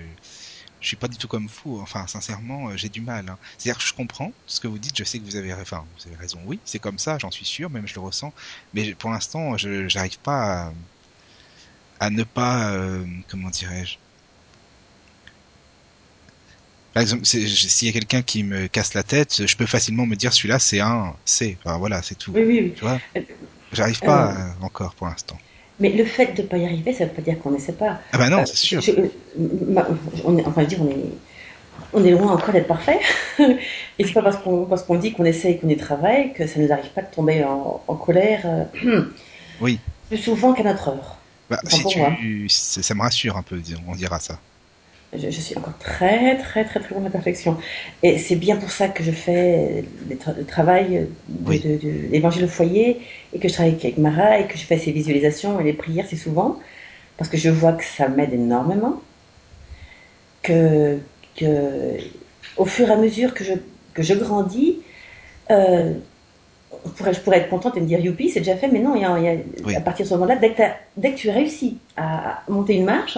je 0.82 0.88
suis 0.88 0.98
pas 0.98 1.08
du 1.08 1.18
tout 1.18 1.28
comme 1.28 1.48
vous. 1.64 1.80
Enfin, 1.82 2.08
sincèrement, 2.08 2.76
j'ai 2.78 2.90
du 2.90 3.02
mal. 3.02 3.30
Hein. 3.30 3.38
C'est-à-dire 3.58 3.80
que 3.80 3.86
je 3.88 3.94
comprends 3.94 4.34
ce 4.48 4.60
que 4.60 4.68
vous 4.68 4.80
dites. 4.80 4.98
Je 4.98 5.04
sais 5.04 5.20
que 5.20 5.26
vous 5.26 5.36
avez, 5.36 5.54
enfin, 5.54 5.86
vous 5.98 6.08
avez 6.08 6.16
raison. 6.18 6.40
Oui, 6.46 6.60
c'est 6.66 6.80
comme 6.80 7.00
ça. 7.00 7.18
J'en 7.20 7.32
suis 7.32 7.46
sûr. 7.46 7.70
Même 7.70 7.88
je 7.88 7.96
le 7.96 8.02
ressens. 8.02 8.34
Mais 8.74 8.94
pour 8.96 9.10
l'instant, 9.12 9.58
je 9.58 9.88
j'arrive 9.90 10.20
pas 10.20 10.68
à, 10.68 10.74
à 12.00 12.10
ne 12.10 12.24
pas, 12.24 12.72
euh, 12.72 13.06
comment 13.28 13.50
dirais-je? 13.50 13.98
Par 16.94 17.02
exemple, 17.02 17.26
s'il 17.26 17.88
y 17.88 17.90
a 17.90 17.94
quelqu'un 17.94 18.22
qui 18.24 18.44
me 18.44 18.68
casse 18.68 18.94
la 18.94 19.04
tête, 19.04 19.46
je 19.48 19.56
peux 19.56 19.66
facilement 19.68 20.06
me 20.06 20.16
dire 20.16 20.34
celui-là 20.34 20.60
c'est 20.60 20.80
un 20.80 21.16
C. 21.26 21.60
Enfin 21.64 21.78
voilà, 21.78 22.02
c'est 22.02 22.16
tout. 22.16 22.34
Oui, 22.34 22.44
oui, 22.44 22.60
oui. 22.64 22.74
Tu 22.74 22.82
vois? 22.82 23.02
Euh, 23.16 23.22
J'arrive 23.72 24.02
pas 24.02 24.34
euh, 24.36 24.54
encore 24.62 24.96
pour 24.96 25.08
l'instant. 25.08 25.42
Mais 25.80 25.90
le 25.90 26.04
fait 26.04 26.34
de 26.36 26.42
ne 26.42 26.48
pas 26.48 26.58
y 26.58 26.66
arriver, 26.66 26.94
ça 26.94 27.06
ne 27.06 27.10
veut 27.10 27.16
pas 27.16 27.22
dire 27.22 27.40
qu'on 27.40 27.52
n'essaie 27.52 27.74
pas. 27.74 28.00
Ah 28.12 28.18
bah 28.18 28.30
non, 28.30 28.46
c'est 28.46 28.58
sûr. 28.58 28.82
on 30.26 30.38
est, 30.38 30.46
enfin, 30.46 30.62
je 30.62 30.62
veux 30.62 30.68
dire, 30.68 30.80
on 30.82 30.90
est, 30.90 31.06
on 31.94 32.04
est 32.04 32.12
loin 32.12 32.34
encore 32.34 32.54
d'être 32.54 32.68
parfait. 32.68 33.00
Et 33.40 34.06
c'est 34.06 34.14
pas 34.14 34.22
parce 34.22 34.38
qu'on 34.38 34.66
parce 34.66 34.84
qu'on 34.84 34.96
dit 34.96 35.14
qu'on 35.14 35.26
essaie 35.26 35.58
qu'on 35.58 35.70
y 35.70 35.78
travaille 35.78 36.34
que 36.34 36.48
ça 36.48 36.60
ne 36.60 36.66
nous 36.66 36.72
arrive 36.74 36.90
pas 36.92 37.02
de 37.02 37.14
tomber 37.14 37.44
en, 37.44 37.82
en 37.88 37.96
colère. 37.96 38.68
oui. 39.62 39.80
Plus 40.10 40.18
souvent 40.18 40.54
qu'à 40.54 40.64
notre 40.64 40.88
heure. 40.88 41.18
Bah, 41.52 41.60
si 41.68 41.86
tu, 41.86 42.48
ça 42.50 42.96
me 42.96 43.02
rassure 43.02 43.38
un 43.38 43.44
peu, 43.44 43.62
on 43.88 43.96
dira 43.96 44.20
ça. 44.20 44.40
Je, 45.18 45.30
suis 45.30 45.58
encore 45.58 45.78
très, 45.80 46.38
très, 46.38 46.66
très, 46.66 46.80
très 46.80 46.90
loin 46.92 47.00
de 47.00 47.06
la 47.06 47.12
perfection. 47.12 47.58
Et 48.04 48.20
c'est 48.20 48.36
bien 48.36 48.58
pour 48.58 48.70
ça 48.70 48.88
que 48.88 49.04
je 49.04 49.12
fais 49.12 49.84
le 50.08 50.46
travail 50.46 51.08
de, 51.28 51.80
l'évangile 52.12 52.46
au 52.46 52.48
foyer 52.48 53.02
et 53.34 53.40
que 53.40 53.48
je 53.48 53.54
travaille 53.54 53.74
avec 53.74 53.98
Mara 53.98 54.40
et 54.40 54.46
que 54.48 54.56
je 54.58 54.64
fais 54.66 54.78
ces 54.78 54.92
visualisations 54.92 55.60
et 55.60 55.64
les 55.64 55.74
prières, 55.74 56.06
c'est 56.08 56.16
souvent 56.16 56.60
parce 57.18 57.30
que 57.30 57.38
je 57.38 57.50
vois 57.50 57.74
que 57.74 57.84
ça 57.84 58.08
m'aide 58.08 58.34
énormément. 58.34 59.02
Que, 60.42 61.00
que, 61.36 61.98
au 62.56 62.66
fur 62.66 62.88
et 62.88 62.94
à 62.94 62.96
mesure 62.96 63.34
que 63.34 63.44
je, 63.44 63.54
que 63.94 64.04
je 64.04 64.14
grandis, 64.14 64.78
euh, 65.52 65.94
je 67.12 67.20
pourrais 67.20 67.40
être 67.40 67.50
contente 67.50 67.76
et 67.76 67.82
me 67.82 67.86
dire 67.86 68.00
youpi, 68.00 68.30
c'est 68.30 68.40
déjà 68.40 68.56
fait, 68.56 68.70
mais 68.70 68.80
non, 68.80 68.96
il 68.96 69.02
y 69.02 69.06
a, 69.06 69.78
à 69.78 69.82
partir 69.82 70.06
de 70.06 70.10
ce 70.10 70.14
moment-là, 70.16 70.38
dès, 70.38 70.56
dès, 70.96 71.12
que 71.12 71.18
tu 71.18 71.30
réussis 71.30 71.78
à 71.98 72.42
monter 72.48 72.76
une 72.76 72.86
marche, 72.86 73.18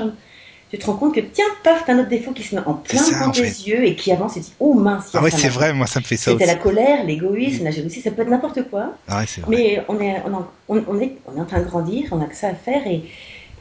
tu 0.71 0.77
te 0.77 0.85
rends 0.85 0.95
compte 0.95 1.13
que 1.13 1.19
tiens, 1.19 1.45
paf, 1.63 1.83
t'as 1.85 1.93
un 1.93 1.99
autre 1.99 2.09
défaut 2.09 2.31
qui 2.31 2.43
se 2.43 2.55
met 2.55 2.61
en 2.65 2.75
plein 2.75 3.03
devant 3.05 3.31
tes 3.31 3.41
yeux 3.41 3.85
et 3.85 3.95
qui 3.95 4.11
avance 4.11 4.37
et 4.37 4.39
dit 4.39 4.53
oh 4.59 4.73
mince. 4.73 5.11
Ah 5.13 5.21
ouais, 5.21 5.29
c'est 5.29 5.49
vrai, 5.49 5.73
moi 5.73 5.85
ça 5.85 5.99
me 5.99 6.05
fait 6.05 6.15
ça 6.15 6.31
C'était 6.31 6.45
la 6.45 6.55
colère, 6.55 7.03
l'égoïsme, 7.03 7.65
la 7.65 7.71
jalousie, 7.71 7.99
ça 8.01 8.11
peut 8.11 8.21
être 8.21 8.29
n'importe 8.29 8.63
quoi. 8.69 8.93
Ah 9.07 9.19
ouais, 9.19 9.25
c'est 9.27 9.41
vrai. 9.41 9.51
Mais 9.57 9.83
on 9.89 9.99
est, 9.99 10.21
on, 10.69 10.81
on, 10.87 10.99
est, 11.01 11.17
on 11.27 11.37
est 11.37 11.41
en 11.41 11.45
train 11.45 11.59
de 11.59 11.65
grandir, 11.65 12.07
on 12.11 12.21
a 12.21 12.25
que 12.25 12.35
ça 12.35 12.47
à 12.47 12.53
faire 12.53 12.87
et, 12.87 13.03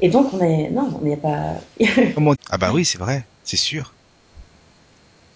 et 0.01 0.09
donc 0.09 0.33
on 0.33 0.40
est, 0.40 0.70
non, 0.70 0.88
on 1.01 1.05
n'est 1.05 1.16
pas. 1.16 1.55
ah 2.51 2.59
bah 2.59 2.70
oui, 2.73 2.85
c'est 2.85 2.99
vrai, 2.99 3.25
c'est 3.42 3.57
sûr. 3.57 3.92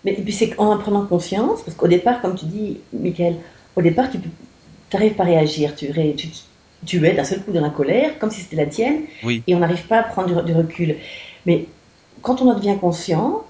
Mais 0.04 0.12
et 0.12 0.22
puis 0.22 0.32
c'est 0.32 0.56
en 0.58 0.66
en 0.72 0.78
prenant 0.78 1.06
conscience, 1.06 1.62
parce 1.62 1.76
qu'au 1.76 1.88
départ, 1.88 2.20
comme 2.20 2.37
tu 2.37 2.44
dis, 2.46 2.78
Michael, 2.92 3.37
au 3.74 3.82
départ, 3.82 4.10
tu 4.10 4.18
n'arrives 4.92 5.14
pas 5.14 5.24
à 5.24 5.26
réagir, 5.26 5.74
tu, 5.74 5.90
ré- 5.90 6.14
tu, 6.16 6.28
tu 6.87 7.04
es 7.06 7.14
d'un 7.14 7.24
seul 7.24 7.42
coup 7.42 7.52
dans 7.52 7.62
la 7.62 7.70
colère, 7.70 8.18
comme 8.18 8.30
si 8.30 8.42
c'était 8.42 8.56
la 8.56 8.66
tienne, 8.66 9.00
Oui. 9.24 9.42
et 9.46 9.54
on 9.54 9.58
n'arrive 9.60 9.87
pas 9.87 9.98
à 10.00 10.02
prendre 10.02 10.42
du, 10.42 10.52
du 10.52 10.56
recul. 10.56 10.96
Mais 11.46 11.66
quand 12.22 12.40
on 12.42 12.50
en 12.50 12.54
devient 12.54 12.76
conscient, 12.80 13.44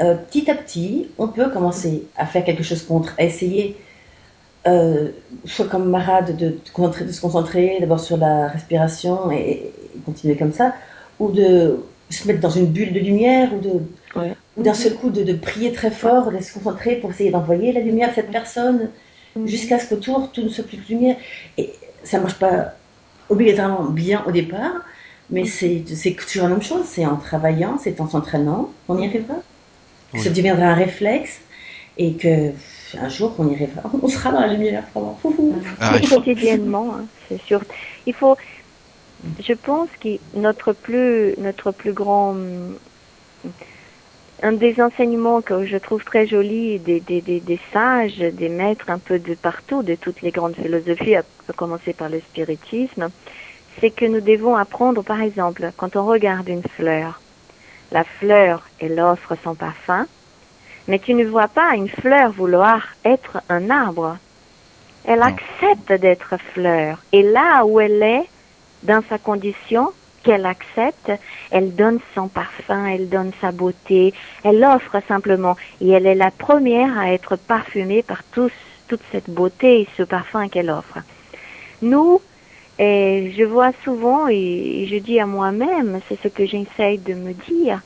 euh, 0.00 0.14
petit 0.14 0.50
à 0.50 0.54
petit, 0.54 1.08
on 1.18 1.28
peut 1.28 1.50
commencer 1.50 2.04
à 2.16 2.26
faire 2.26 2.44
quelque 2.44 2.62
chose 2.62 2.82
contre, 2.82 3.14
à 3.18 3.24
essayer, 3.24 3.76
euh, 4.66 5.08
soit 5.44 5.66
comme 5.66 5.88
Mara, 5.90 6.22
de, 6.22 6.58
se 6.64 7.20
concentrer 7.20 7.76
d'abord 7.80 8.00
sur 8.00 8.16
la 8.16 8.48
respiration 8.48 9.30
et, 9.30 9.72
et 9.94 9.98
continuer 10.04 10.36
comme 10.36 10.52
ça, 10.52 10.74
ou 11.18 11.30
de 11.30 11.80
se 12.10 12.26
mettre 12.28 12.40
dans 12.40 12.50
une 12.50 12.66
bulle 12.66 12.92
de 12.92 13.00
lumière, 13.00 13.52
ou 13.54 13.60
de 13.60 13.70
Ouais. 14.14 14.34
ou 14.58 14.62
d'un 14.62 14.74
seul 14.74 14.92
coup 14.92 15.08
de, 15.08 15.22
de 15.22 15.32
prier 15.32 15.72
très 15.72 15.90
fort, 15.90 16.30
de 16.30 16.38
se 16.42 16.52
concentrer 16.52 16.96
pour 16.96 17.10
essayer 17.12 17.30
d'envoyer 17.30 17.72
la 17.72 17.80
lumière 17.80 18.10
à 18.10 18.12
cette 18.12 18.30
personne, 18.30 18.90
Mhm. 19.34 19.48
jusqu'à 19.48 19.78
ce 19.78 19.88
qu'autour 19.88 20.30
tout 20.32 20.42
ne 20.42 20.50
soit 20.50 20.64
plus 20.64 20.76
de 20.76 20.86
lumière. 20.86 21.16
Et 21.56 21.72
ça 22.04 22.18
ne 22.18 22.22
marche 22.24 22.38
pas 22.38 22.74
obligatoirement 23.30 23.84
bien 23.84 24.22
au 24.26 24.30
départ, 24.30 24.82
mais 25.32 25.46
c'est 25.46 25.84
toujours 26.16 26.44
la 26.44 26.50
même 26.50 26.62
chose. 26.62 26.86
C'est 26.86 27.06
en 27.06 27.16
travaillant, 27.18 27.78
c'est 27.78 28.00
en 28.00 28.08
s'entraînant 28.08 28.78
qu'on 28.86 28.98
y 28.98 29.06
arrivera. 29.06 29.36
Que 30.12 30.20
ça 30.20 30.30
deviendra 30.30 30.66
un 30.66 30.74
réflexe 30.74 31.40
et 31.96 32.16
que 32.18 32.52
pff, 32.52 32.96
un 33.00 33.08
jour 33.08 33.34
on 33.38 33.48
y 33.48 33.54
arrivera. 33.54 33.82
On 34.02 34.08
sera 34.08 34.32
dans 34.32 34.40
la 34.40 34.52
lumière, 34.54 34.88
vraiment. 34.94 35.18
Ah, 35.80 35.98
il 36.02 36.08
faut- 36.08 36.20
quotidiennement, 36.20 36.94
hein, 36.96 37.08
c'est 37.28 37.40
sûr. 37.42 37.64
Il 38.06 38.14
faut, 38.14 38.36
je 39.38 39.52
pense 39.54 39.90
que 40.00 40.18
notre 40.34 40.72
plus, 40.72 41.34
notre 41.38 41.72
plus 41.72 41.92
grand, 41.92 42.30
hum, 42.30 42.78
un 44.42 44.52
des 44.52 44.80
enseignements 44.80 45.40
que 45.42 45.64
je 45.66 45.76
trouve 45.76 46.04
très 46.04 46.26
joli 46.26 46.80
des, 46.80 47.00
des, 47.00 47.22
des, 47.22 47.40
des 47.40 47.60
sages, 47.72 48.18
des 48.18 48.48
maîtres 48.48 48.90
un 48.90 48.98
peu 48.98 49.18
de 49.20 49.34
partout, 49.34 49.82
de 49.82 49.94
toutes 49.94 50.20
les 50.22 50.32
grandes 50.32 50.56
philosophies, 50.56 51.14
à 51.16 51.24
à 51.48 51.52
commencer 51.54 51.92
par 51.92 52.08
le 52.08 52.20
spiritisme, 52.20 53.10
c'est 53.80 53.90
que 53.90 54.04
nous 54.04 54.20
devons 54.20 54.56
apprendre, 54.56 55.02
par 55.02 55.20
exemple, 55.20 55.72
quand 55.76 55.96
on 55.96 56.06
regarde 56.06 56.48
une 56.48 56.62
fleur, 56.62 57.20
la 57.90 58.04
fleur, 58.04 58.62
elle 58.80 58.98
offre 59.00 59.36
son 59.42 59.54
parfum, 59.54 60.06
mais 60.88 60.98
tu 60.98 61.14
ne 61.14 61.24
vois 61.24 61.48
pas 61.48 61.74
une 61.74 61.88
fleur 61.88 62.32
vouloir 62.32 62.88
être 63.04 63.38
un 63.48 63.70
arbre. 63.70 64.16
Elle 65.04 65.20
Non. 65.20 65.26
accepte 65.26 65.92
d'être 66.00 66.36
fleur. 66.54 66.98
Et 67.12 67.22
là 67.22 67.64
où 67.64 67.80
elle 67.80 68.02
est, 68.02 68.28
dans 68.82 69.02
sa 69.08 69.18
condition 69.18 69.90
qu'elle 70.22 70.46
accepte, 70.46 71.10
elle 71.50 71.74
donne 71.74 71.98
son 72.14 72.28
parfum, 72.28 72.86
elle 72.86 73.08
donne 73.08 73.32
sa 73.40 73.50
beauté, 73.52 74.14
elle 74.44 74.64
offre 74.64 75.00
simplement. 75.08 75.56
Et 75.80 75.90
elle 75.90 76.06
est 76.06 76.14
la 76.14 76.30
première 76.30 76.96
à 76.98 77.12
être 77.12 77.36
parfumée 77.36 78.02
par 78.02 78.22
tous, 78.32 78.52
toute 78.88 79.00
cette 79.10 79.30
beauté 79.30 79.80
et 79.82 79.88
ce 79.96 80.02
parfum 80.04 80.48
qu'elle 80.48 80.70
offre. 80.70 80.98
Nous, 81.82 82.20
et 82.78 83.32
je 83.36 83.44
vois 83.44 83.72
souvent 83.84 84.28
et 84.28 84.86
je 84.90 84.96
dis 84.96 85.20
à 85.20 85.26
moi-même, 85.26 86.00
c'est 86.08 86.20
ce 86.22 86.28
que 86.28 86.46
j'essaye 86.46 86.98
de 86.98 87.14
me 87.14 87.32
dire, 87.32 87.80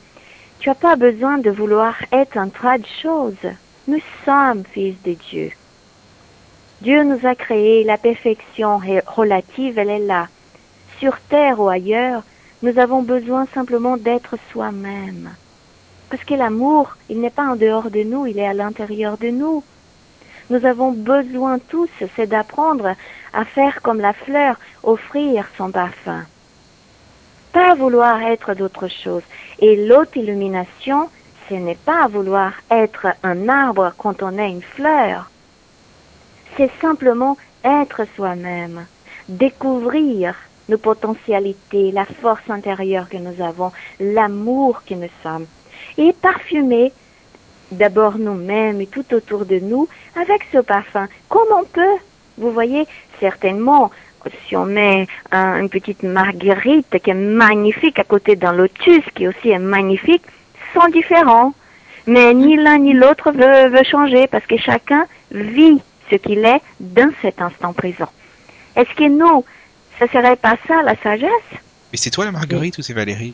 tu 0.59 0.69
n'as 0.69 0.75
pas 0.75 0.95
besoin 0.95 1.37
de 1.37 1.51
vouloir 1.51 1.95
être 2.11 2.37
un 2.37 2.49
tas 2.49 2.77
de 2.77 2.85
choses. 3.01 3.51
Nous 3.87 4.01
sommes 4.25 4.63
fils 4.73 4.95
de 5.03 5.13
Dieu. 5.29 5.51
Dieu 6.81 7.03
nous 7.03 7.25
a 7.25 7.35
créé, 7.35 7.83
la 7.83 7.97
perfection 7.97 8.79
relative, 9.07 9.77
elle 9.77 9.89
est 9.89 9.99
là. 9.99 10.27
Sur 10.99 11.19
terre 11.29 11.59
ou 11.59 11.67
ailleurs, 11.69 12.23
nous 12.63 12.79
avons 12.79 13.01
besoin 13.01 13.45
simplement 13.53 13.97
d'être 13.97 14.35
soi-même. 14.51 15.31
Parce 16.09 16.23
que 16.23 16.33
l'amour, 16.33 16.97
il 17.09 17.19
n'est 17.19 17.29
pas 17.29 17.47
en 17.47 17.55
dehors 17.55 17.91
de 17.91 18.03
nous, 18.03 18.25
il 18.25 18.39
est 18.39 18.47
à 18.47 18.53
l'intérieur 18.53 19.17
de 19.17 19.29
nous. 19.29 19.63
Nous 20.49 20.65
avons 20.65 20.91
besoin 20.91 21.59
tous, 21.59 21.89
c'est 22.15 22.27
d'apprendre 22.27 22.95
à 23.33 23.45
faire 23.45 23.81
comme 23.81 23.99
la 23.99 24.13
fleur, 24.13 24.55
offrir 24.83 25.45
son 25.57 25.71
parfum. 25.71 26.23
Pas 27.51 27.75
vouloir 27.75 28.21
être 28.21 28.53
d'autre 28.53 28.87
chose. 28.87 29.23
Et 29.59 29.87
l'autre 29.87 30.15
illumination, 30.15 31.09
ce 31.49 31.55
n'est 31.55 31.75
pas 31.75 32.07
vouloir 32.07 32.53
être 32.71 33.07
un 33.23 33.49
arbre 33.49 33.93
quand 33.97 34.23
on 34.23 34.37
est 34.37 34.49
une 34.49 34.61
fleur. 34.61 35.29
C'est 36.55 36.71
simplement 36.79 37.37
être 37.63 38.05
soi-même, 38.15 38.85
découvrir 39.27 40.35
nos 40.69 40.77
potentialités, 40.77 41.91
la 41.91 42.05
force 42.05 42.49
intérieure 42.49 43.09
que 43.09 43.17
nous 43.17 43.41
avons, 43.43 43.71
l'amour 43.99 44.81
que 44.85 44.93
nous 44.93 45.09
sommes, 45.23 45.45
et 45.97 46.13
parfumer 46.13 46.91
d'abord 47.71 48.17
nous-mêmes 48.17 48.81
et 48.81 48.87
tout 48.87 49.05
autour 49.13 49.45
de 49.45 49.59
nous 49.59 49.87
avec 50.15 50.41
ce 50.51 50.59
parfum, 50.59 51.07
comme 51.29 51.47
on 51.59 51.63
peut. 51.65 51.97
Vous 52.37 52.51
voyez, 52.51 52.85
certainement, 53.19 53.91
si 54.47 54.55
on 54.55 54.65
met 54.65 55.07
un- 55.31 55.59
une 55.61 55.69
petite 55.69 56.03
marguerite 56.03 56.97
qui 57.03 57.09
est 57.09 57.13
magnifique 57.13 57.97
à 57.99 58.03
côté 58.03 58.35
d'un 58.35 58.53
lotus 58.53 59.03
qui 59.15 59.27
aussi 59.27 59.49
est 59.49 59.59
magnifique, 59.59 60.23
sont 60.73 60.87
différents. 60.89 61.53
Mais 62.05 62.33
ni 62.33 62.55
l'un 62.55 62.77
ni 62.77 62.93
l'autre 62.93 63.31
veut, 63.31 63.69
veut 63.69 63.83
changer 63.83 64.27
parce 64.27 64.45
que 64.45 64.57
chacun 64.57 65.05
vit 65.31 65.81
ce 66.09 66.15
qu'il 66.15 66.45
est 66.45 66.61
dans 66.79 67.11
cet 67.21 67.41
instant 67.41 67.73
présent. 67.73 68.09
Est-ce 68.75 68.93
que 68.95 69.09
nous, 69.09 69.43
ce 69.99 70.07
serait 70.07 70.35
pas 70.37 70.55
ça 70.67 70.83
la 70.83 70.95
sagesse? 71.01 71.29
Mais 71.91 71.97
c'est 71.97 72.09
toi 72.11 72.25
la 72.25 72.31
Marguerite 72.31 72.77
ou 72.77 72.81
c'est 72.81 72.93
Valérie? 72.93 73.33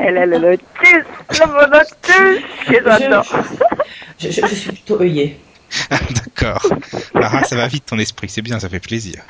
Elle 0.00 0.16
est 0.16 0.26
le 0.26 0.38
lotus, 0.38 1.04
le 1.30 1.46
beau 1.46 1.66
lotus 1.72 2.44
que 2.66 2.82
j'adore. 2.84 3.24
Je, 4.18 4.30
je- 4.30 4.46
je 4.46 4.54
suis 4.54 4.72
plutôt 4.72 5.00
œillet. 5.00 5.36
Ah, 5.90 5.98
D'accord. 6.10 6.66
Ah, 7.14 7.42
ça 7.44 7.56
va 7.56 7.66
vite 7.68 7.86
ton 7.86 7.98
esprit, 7.98 8.28
c'est 8.28 8.42
bien, 8.42 8.58
ça 8.60 8.68
fait 8.68 8.80
plaisir. 8.80 9.22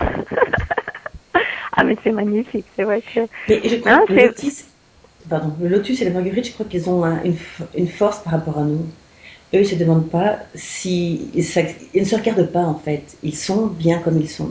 Ah 1.77 1.85
mais 1.85 1.97
c'est 2.05 2.12
magnifique, 2.12 2.66
c'est 2.77 2.85
vrai 2.85 3.03
que... 3.03 3.20
Mais 3.49 3.61
je 3.68 3.77
crois 3.77 3.97
Non, 3.99 4.07
que 4.07 4.12
le 4.12 4.27
lotus, 4.27 4.64
pardon, 5.29 5.53
le 5.61 5.68
lotus 5.68 6.01
et 6.01 6.05
la 6.05 6.11
marguerite, 6.11 6.47
je 6.47 6.53
crois 6.53 6.66
qu'ils 6.66 6.88
ont 6.88 7.05
un- 7.05 7.23
une, 7.25 7.37
une 7.77 7.88
force 7.88 8.18
par 8.23 8.33
rapport 8.35 8.59
à 8.59 8.62
nous. 8.62 8.87
Eux, 9.55 9.61
ils 9.61 9.66
se 9.66 9.75
demandent 9.75 10.09
pas 10.09 10.38
si 10.55 11.31
ils 11.35 12.01
ne 12.01 12.05
se 12.05 12.14
regardent 12.16 12.51
pas 12.53 12.61
en 12.62 12.79
fait. 12.79 13.16
Ils 13.23 13.35
sont 13.37 13.66
bien 13.66 13.99
comme 13.99 14.20
ils 14.20 14.29
sont. 14.31 14.51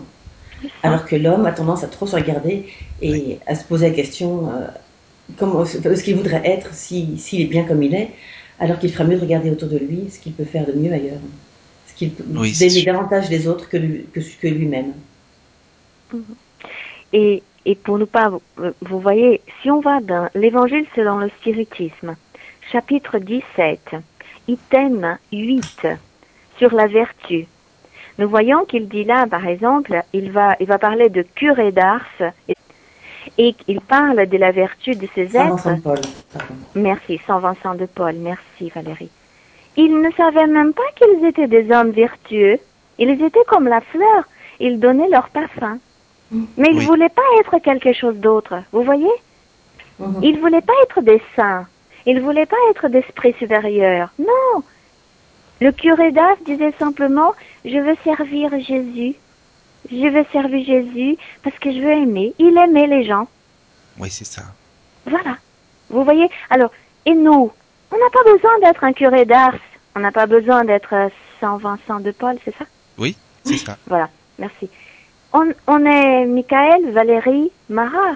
Alors 0.82 1.06
que 1.06 1.16
l'homme 1.16 1.46
a 1.46 1.52
tendance 1.52 1.84
à 1.84 1.88
trop 1.88 2.08
se 2.08 2.16
regarder 2.16 2.66
et 3.02 3.40
à 3.48 3.56
se 3.56 3.64
poser 3.66 3.90
la 3.90 3.96
question 3.96 4.50
euh, 4.50 4.68
comment, 5.38 5.66
ce 5.66 6.04
qu'il 6.04 6.16
voudrait 6.16 6.42
être 6.46 6.74
si- 6.74 7.18
s'il 7.18 7.42
est 7.42 7.46
bien 7.46 7.64
comme 7.66 7.84
il 7.84 7.94
est, 7.96 8.12
alors 8.60 8.80
qu'il 8.80 8.92
ferait 8.92 9.06
mieux 9.08 9.18
de 9.18 9.22
regarder 9.22 9.52
autour 9.52 9.70
de 9.70 9.78
lui 9.78 10.10
ce 10.10 10.20
qu'il 10.20 10.34
peut 10.34 10.46
faire 10.46 10.66
de 10.66 10.74
mieux 10.74 10.92
ailleurs. 10.94 11.22
Ce 11.88 11.94
qu'il 11.96 12.14
peut 12.14 12.26
Oui, 12.36 12.54
d'aimer 12.60 12.84
davantage 12.84 13.30
les 13.30 13.48
autres 13.48 13.70
que, 13.70 13.78
lui- 13.78 14.06
que, 14.14 14.20
que 14.42 14.48
lui-même. 14.48 14.94
Et, 17.14 17.44
et 17.66 17.76
pour 17.76 17.98
ne 17.98 18.06
pas, 18.06 18.32
euh, 18.60 18.74
vous 18.82 19.00
voyez, 19.00 19.44
si 19.62 19.70
on 19.72 19.80
va 19.82 20.00
dans 20.02 20.30
l'évangile 20.36 20.86
selon 20.96 21.18
le 21.18 21.30
spiritisme, 21.40 22.16
chapitre 22.72 23.20
17, 23.20 23.96
item 24.48 25.18
8, 25.32 25.88
sur 26.58 26.74
la 26.74 26.88
vertu, 26.88 27.48
nous 28.20 28.30
voyons 28.30 28.66
qu'il 28.66 28.90
dit 28.90 29.06
là, 29.06 29.28
par 29.28 29.48
exemple, 29.48 30.02
il 30.14 30.32
va, 30.32 30.56
il 30.60 30.68
va 30.68 30.80
parler 30.80 31.10
de 31.10 31.24
curé 31.24 31.72
d'Ars 31.72 32.06
et, 32.48 32.56
et 33.38 33.56
il 33.68 33.82
parle 33.82 34.26
de 34.28 34.38
la 34.38 34.52
vertu 34.52 34.96
de 34.96 35.08
ces 35.16 35.28
Saint 35.30 35.46
êtres. 35.48 35.56
Vincent 35.56 35.76
de 35.76 35.82
Paul. 35.82 36.00
Merci, 36.76 37.20
Saint 37.26 37.40
Vincent 37.40 37.76
de 37.76 37.86
Paul. 37.86 38.16
Merci, 38.16 38.70
Valérie. 38.74 39.10
Ils 39.78 40.00
ne 40.00 40.12
savaient 40.12 40.48
même 40.48 40.74
pas 40.74 40.84
qu'ils 40.96 41.26
étaient 41.26 41.48
des 41.48 41.72
hommes 41.72 41.92
vertueux. 41.92 42.60
Ils 43.00 43.10
étaient 43.10 43.44
comme 43.48 43.68
la 43.68 43.82
fleur. 43.82 44.24
Ils 44.60 44.80
donnaient 44.80 45.10
leur 45.10 45.30
parfum. 45.30 45.80
Mais 46.32 46.70
ils 46.72 46.78
Oui. 46.80 46.86
voulaient 46.86 47.10
pas 47.10 47.22
être 47.40 47.58
quelque 47.60 47.94
chose 47.94 48.16
d'autre. 48.18 48.56
Vous 48.72 48.84
voyez? 48.84 49.12
Mhm. 50.00 50.20
Ils 50.24 50.40
voulaient 50.40 50.62
pas 50.62 50.74
être 50.84 51.02
des 51.02 51.22
saints. 51.36 51.66
Ils 52.06 52.20
voulaient 52.22 52.46
pas 52.46 52.58
être 52.72 52.88
d'esprit 52.90 53.34
supérieur. 53.40 54.10
Non. 54.20 54.64
Le 55.62 55.72
curé 55.72 56.12
d'Ars 56.12 56.38
disait 56.46 56.74
simplement, 56.78 57.34
je 57.64 57.78
veux 57.78 57.96
servir 58.04 58.50
Jésus. 58.60 59.16
Je 59.92 60.08
veux 60.10 60.26
servir 60.32 60.66
Jésus 60.66 61.18
parce 61.44 61.58
que 61.60 61.72
je 61.72 61.80
veux 61.80 61.92
aimer. 61.92 62.34
Il 62.40 62.58
aimait 62.58 62.88
les 62.88 63.04
gens. 63.06 63.28
Oui, 64.00 64.10
c'est 64.10 64.26
ça. 64.26 64.44
Voilà. 65.06 65.38
Vous 65.90 66.04
voyez? 66.04 66.30
Alors, 66.50 66.72
et 67.06 67.14
nous? 67.14 67.52
On 67.92 67.98
n'a 67.98 68.10
pas 68.12 68.24
besoin 68.32 68.58
d'être 68.60 68.84
un 68.84 68.94
curé 68.94 69.26
d'Ars. 69.26 69.56
On 69.96 70.00
n'a 70.00 70.12
pas 70.12 70.26
besoin 70.26 70.64
d'être 70.64 70.94
euh, 70.94 71.10
Saint 71.40 71.58
Vincent 71.58 72.00
de 72.00 72.12
Paul, 72.12 72.36
c'est 72.44 72.56
ça? 72.58 72.66
Oui, 72.98 73.16
c'est 73.44 73.58
ça. 73.58 73.78
Voilà. 73.88 74.10
Merci. 74.40 74.70
On, 75.34 75.52
on 75.68 75.86
est 75.86 76.26
Michael, 76.26 76.92
Valérie, 76.92 77.52
Mara. 77.70 78.16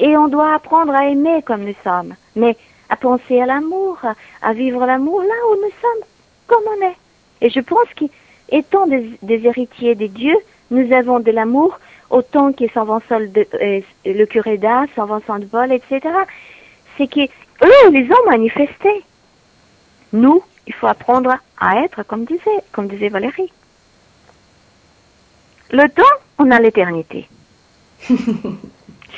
Et 0.00 0.16
on 0.16 0.28
doit 0.28 0.54
apprendre 0.54 0.92
à 0.94 1.06
aimer 1.08 1.42
comme 1.46 1.64
nous 1.64 1.74
sommes. 1.84 2.14
Mais 2.36 2.56
à 2.90 2.96
penser 2.96 3.40
à 3.40 3.46
l'amour, 3.46 3.98
à- 4.42 4.52
vivre 4.52 4.84
l'amour 4.84 5.20
là 5.22 5.34
où 5.50 5.54
nous 5.56 5.72
sommes, 5.80 6.06
comme 6.48 6.64
on 6.76 6.86
est. 6.86 6.96
Et 7.40 7.50
je 7.50 7.60
pense 7.60 7.86
qu'étant 7.96 8.86
des, 8.88 9.10
des 9.22 9.46
héritiers 9.46 9.94
des 9.94 10.08
dieux, 10.08 10.36
nous 10.72 10.92
avons 10.92 11.20
de 11.20 11.30
l'amour 11.30 11.78
autant 12.10 12.52
que 12.52 12.64
Saint 12.72 12.84
Vincent 12.84 13.20
de, 13.20 13.46
euh, 13.60 13.80
le 14.04 14.24
curé 14.24 14.58
d'Ars, 14.58 14.86
Saint 14.96 15.06
Vincent 15.06 15.38
de 15.38 15.44
Paul, 15.44 15.70
etc. 15.70 16.00
C'est 16.96 17.06
que 17.06 17.20
eux, 17.20 17.88
ils 17.88 17.92
les 17.92 18.10
ont 18.10 18.30
manifestés. 18.30 19.04
Nous, 20.12 20.42
il 20.66 20.74
faut 20.74 20.86
apprendre 20.86 21.36
à 21.60 21.76
être, 21.84 22.02
comme 22.04 22.24
disait, 22.24 22.62
comme 22.72 22.88
disait 22.88 23.08
Valérie. 23.08 23.52
Le 25.70 25.88
temps, 25.88 26.02
on 26.38 26.50
a 26.50 26.58
l'éternité. 26.58 27.28
Je 28.08 28.14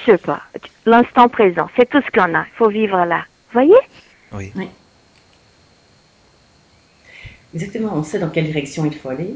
sais 0.04 0.18
pas. 0.18 0.42
L'instant 0.84 1.28
présent, 1.28 1.68
c'est 1.76 1.88
tout 1.88 2.00
ce 2.00 2.10
qu'on 2.10 2.34
a. 2.34 2.44
Il 2.46 2.56
faut 2.56 2.68
vivre 2.68 3.04
là. 3.04 3.24
Voyez? 3.52 3.74
Oui. 4.32 4.52
Oui. 4.56 4.68
Exactement, 7.54 7.92
on 7.94 8.02
sait 8.02 8.18
dans 8.18 8.30
quelle 8.30 8.46
direction 8.46 8.84
il 8.84 8.94
faut 8.94 9.10
aller. 9.10 9.34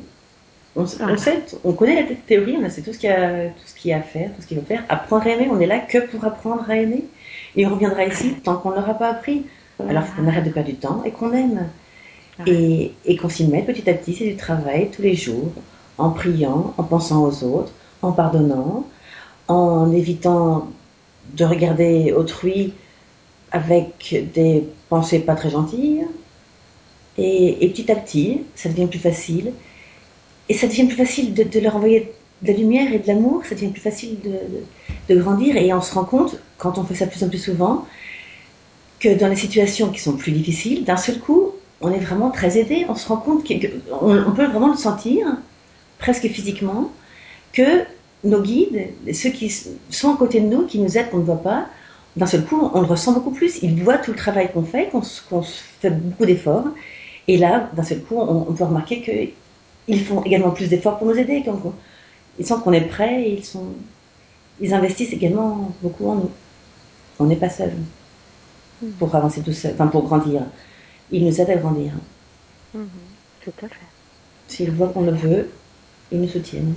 On, 0.79 0.87
sait, 0.87 1.43
on 1.65 1.73
connaît 1.73 1.97
la 1.97 2.15
théorie, 2.15 2.57
on 2.57 2.71
sait 2.71 2.83
tout 2.83 2.93
ce 2.93 2.99
qu'il 3.01 3.11
y 3.11 3.13
a, 3.13 3.49
tout 3.49 3.67
ce 3.67 3.75
qu'il 3.75 3.91
y 3.91 3.95
a 3.95 3.99
à 3.99 4.01
faire, 4.01 4.31
tout 4.37 4.43
ce 4.43 4.47
qu'il 4.47 4.57
faut 4.59 4.65
faire. 4.65 4.85
Apprendre 4.89 5.27
à 5.27 5.31
aimer, 5.31 5.49
on 5.51 5.59
est 5.59 5.67
là 5.67 5.81
que 5.81 5.99
pour 5.99 6.25
apprendre 6.25 6.71
à 6.71 6.77
aimer. 6.77 7.05
Et 7.57 7.67
on 7.67 7.71
reviendra 7.71 8.05
ici 8.05 8.35
tant 8.45 8.59
qu'on 8.59 8.71
ne 8.71 8.77
l'aura 8.77 8.95
pas 8.95 9.09
appris. 9.09 9.47
Alors 9.89 10.05
faut 10.05 10.23
qu'on 10.23 10.29
arrête 10.29 10.45
de 10.45 10.51
perdre 10.51 10.69
du 10.69 10.77
temps 10.77 11.03
et 11.05 11.11
qu'on 11.11 11.33
aime. 11.33 11.67
Et, 12.47 12.93
et 13.05 13.17
qu'on 13.17 13.29
s'y 13.29 13.49
mette 13.49 13.67
petit 13.67 13.91
à 13.91 13.95
petit, 13.95 14.15
c'est 14.15 14.29
du 14.29 14.37
travail 14.37 14.91
tous 14.95 15.03
les 15.03 15.17
jours, 15.17 15.51
en 15.99 16.11
priant, 16.11 16.73
en 16.79 16.85
pensant 16.85 17.25
aux 17.25 17.43
autres, 17.43 17.73
en 18.01 18.13
pardonnant, 18.13 18.87
en 19.49 19.91
évitant 19.91 20.69
de 21.35 21.45
regarder 21.45 22.13
autrui 22.13 22.75
avec 23.51 24.31
des 24.33 24.63
pensées 24.89 25.19
pas 25.19 25.35
très 25.35 25.51
gentilles. 25.51 26.05
Et, 27.17 27.65
et 27.65 27.69
petit 27.71 27.91
à 27.91 27.97
petit, 27.97 28.43
ça 28.55 28.69
devient 28.69 28.87
plus 28.87 29.01
facile. 29.01 29.53
Et 30.49 30.55
ça 30.55 30.67
devient 30.67 30.87
plus 30.87 30.97
facile 30.97 31.35
de, 31.35 31.61
leur 31.61 31.77
envoyer 31.77 32.13
de 32.43 32.49
la 32.49 32.57
lumière 32.57 32.93
et 32.93 32.99
de 32.99 33.07
l'amour, 33.07 33.43
ça 33.45 33.55
devient 33.55 33.69
plus 33.69 33.81
facile 33.81 34.17
de, 35.09 35.15
grandir. 35.15 35.57
Et 35.57 35.73
on 35.73 35.81
se 35.81 35.95
rend 35.95 36.05
compte, 36.05 36.39
quand 36.57 36.79
on 36.79 36.85
fait 36.85 36.95
ça 36.95 37.07
plus 37.07 37.23
en 37.23 37.29
plus 37.29 37.43
souvent, 37.43 37.87
que 39.01 39.15
dans 39.15 39.29
les 39.29 39.37
situations 39.37 39.91
qui 39.91 40.01
sont 40.01 40.17
plus 40.17 40.33
difficiles, 40.33 40.85
d'un 40.85 40.97
seul 40.97 41.19
coup, 41.19 41.53
on 41.81 41.93
est 41.93 41.99
vraiment 41.99 42.31
très 42.31 42.59
aidé. 42.59 42.87
On 42.89 42.95
se 42.95 43.07
rend 43.09 43.19
compte 43.19 43.47
qu'on 43.47 44.27
on 44.27 44.33
peut 44.33 44.47
vraiment 44.47 44.69
le 44.69 44.77
sentir, 44.77 45.27
presque 45.99 46.27
physiquement, 46.29 46.91
que 47.53 47.85
nos 48.25 48.41
guides, 48.41 48.89
ceux 49.13 49.31
qui 49.31 49.55
sont 49.91 50.15
à 50.15 50.17
côté 50.17 50.41
de 50.41 50.47
nous, 50.47 50.67
qui 50.67 50.79
nous 50.79 50.99
aident, 50.99 51.11
qu'on 51.11 51.19
ne 51.19 51.25
voit 51.25 51.43
pas, 51.43 51.67
d'un 52.17 52.27
seul 52.27 52.45
coup, 52.45 52.71
on 52.75 52.81
le 52.81 52.87
ressent 52.87 53.13
beaucoup 53.13 53.31
plus. 53.31 53.63
Ils 53.63 53.83
voient 53.83 53.99
tout 53.99 54.13
le 54.13 54.17
travail 54.17 54.51
qu'on 54.53 54.65
fait, 54.65 54.89
qu'on 54.89 55.43
fait 55.43 55.91
beaucoup 55.91 56.27
d'efforts. 56.27 56.65
Et 57.29 57.37
là, 57.37 57.71
d'un 57.75 57.85
seul 57.85 58.01
coup, 58.01 58.17
on, 58.17 58.47
on 58.49 58.53
peut 58.53 58.65
remarquer 58.65 59.35
qu'ils 59.89 60.05
font 60.05 60.23
également 60.23 60.51
plus 60.51 60.69
d'efforts 60.69 60.99
pour 60.99 61.09
nous 61.09 61.19
aider. 61.19 61.43
ils 62.39 62.47
sentent 62.47 62.63
qu'on 62.63 62.75
est 62.75 62.83
prêt 62.83 63.23
et 63.23 63.39
ils, 63.39 63.45
sont, 63.45 63.69
ils 64.61 64.75
investissent 64.75 65.15
également 65.15 65.73
beaucoup 65.83 66.11
en 66.11 66.17
nous. 66.17 66.31
On 67.19 67.25
n'est 67.25 67.37
pas 67.37 67.49
seul 67.49 67.73
pour 68.99 69.15
avancer 69.15 69.41
tout 69.41 69.53
seul, 69.53 69.73
enfin 69.73 69.87
pour 69.87 70.05
grandir. 70.05 70.43
Ils 71.11 71.25
nous 71.25 71.41
aident 71.41 71.51
à 71.51 71.57
grandir. 71.57 71.93
Mhm. 72.75 72.89
Tout 73.43 73.53
à 73.63 73.69
fait. 73.69 73.75
S'ils 74.47 74.71
voient 74.71 74.89
qu'on 74.89 75.03
le 75.03 75.13
veut, 75.13 75.51
ils 76.13 76.21
nous 76.21 76.29
soutiennent. 76.29 76.75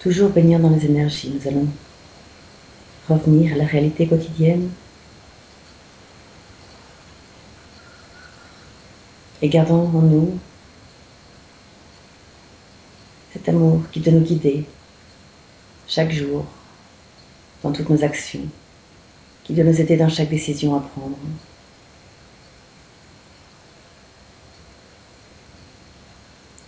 Toujours 0.00 0.30
baignant 0.30 0.58
dans 0.58 0.70
les 0.70 0.86
énergies, 0.86 1.32
nous 1.34 1.48
allons 1.48 1.66
revenir 3.08 3.52
à 3.52 3.56
la 3.56 3.66
réalité 3.66 4.06
quotidienne 4.06 4.70
et 9.42 9.48
gardons 9.48 9.88
en 9.88 10.02
nous 10.02 10.38
cet 13.32 13.48
amour 13.48 13.82
qui 13.90 14.00
doit 14.00 14.12
nous 14.12 14.20
guider 14.20 14.66
chaque 15.88 16.12
jour 16.12 16.46
dans 17.62 17.72
toutes 17.72 17.88
nos 17.88 18.04
actions, 18.04 18.46
qui 19.44 19.54
doit 19.54 19.64
nous 19.64 19.80
aider 19.80 19.96
dans 19.96 20.08
chaque 20.08 20.28
décision 20.28 20.76
à 20.76 20.80
prendre. 20.80 21.16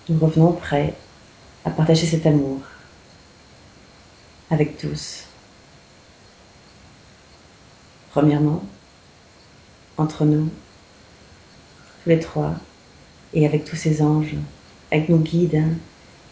Nous 0.08 0.18
revenons 0.18 0.52
prêts 0.52 0.94
à 1.64 1.70
partager 1.70 2.06
cet 2.06 2.26
amour 2.26 2.60
avec 4.50 4.76
tous. 4.78 5.24
Premièrement, 8.10 8.62
entre 9.96 10.24
nous, 10.24 10.50
tous 12.04 12.10
les 12.10 12.20
trois, 12.20 12.54
et 13.32 13.46
avec 13.46 13.64
tous 13.64 13.76
ces 13.76 14.02
anges, 14.02 14.34
avec 14.92 15.08
nos 15.08 15.18
guides 15.18 15.56
hein, 15.56 15.70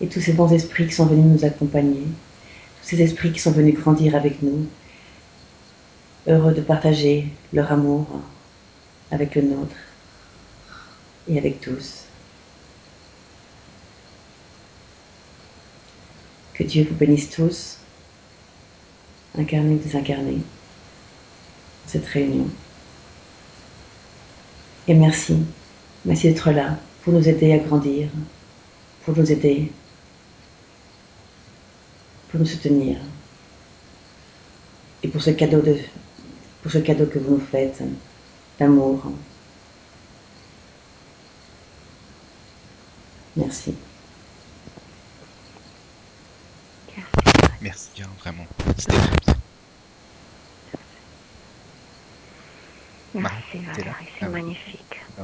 et 0.02 0.06
tous 0.06 0.20
ces 0.20 0.34
bons 0.34 0.52
esprits 0.52 0.86
qui 0.86 0.92
sont 0.92 1.06
venus 1.06 1.24
nous 1.24 1.46
accompagner, 1.46 2.02
tous 2.82 2.88
ces 2.88 3.00
esprits 3.00 3.32
qui 3.32 3.40
sont 3.40 3.52
venus 3.52 3.74
grandir 3.74 4.14
avec 4.14 4.42
nous, 4.42 4.66
heureux 6.26 6.52
de 6.52 6.60
partager 6.60 7.28
leur 7.54 7.72
amour 7.72 8.06
avec 9.10 9.34
le 9.34 9.42
nôtre 9.42 9.76
et 11.26 11.38
avec 11.38 11.60
tous. 11.62 12.04
Que 16.52 16.64
Dieu 16.64 16.86
vous 16.88 16.96
bénisse 16.96 17.30
tous, 17.30 17.78
incarnés 19.38 19.76
ou 19.76 19.78
désincarnés, 19.78 20.32
dans 20.32 21.90
cette 21.90 22.06
réunion. 22.06 22.46
Et 24.86 24.94
merci, 24.94 25.38
merci 26.04 26.28
d'être 26.28 26.50
là 26.50 26.78
pour 27.02 27.12
nous 27.12 27.28
aider 27.28 27.52
à 27.52 27.58
grandir, 27.58 28.08
pour 29.04 29.16
nous 29.16 29.30
aider, 29.30 29.72
pour 32.28 32.40
nous 32.40 32.46
soutenir. 32.46 32.98
Et 35.02 35.08
pour 35.08 35.20
ce 35.20 35.30
cadeau 35.30 35.60
de, 35.60 35.76
pour 36.62 36.70
ce 36.70 36.78
cadeau 36.78 37.06
que 37.06 37.18
vous 37.18 37.34
nous 37.34 37.40
faites, 37.40 37.82
d'amour. 38.58 39.02
Merci. 43.36 43.74
Merci 47.60 47.90
bien, 47.94 48.08
vraiment. 48.18 48.46
C'était 48.76 48.96
très 48.96 49.16
bien. 49.24 49.34
Merci 53.14 53.58
Valérie, 53.58 54.08
c'est 54.18 54.24
Ah 54.24 54.28
magnifique. 54.28 55.00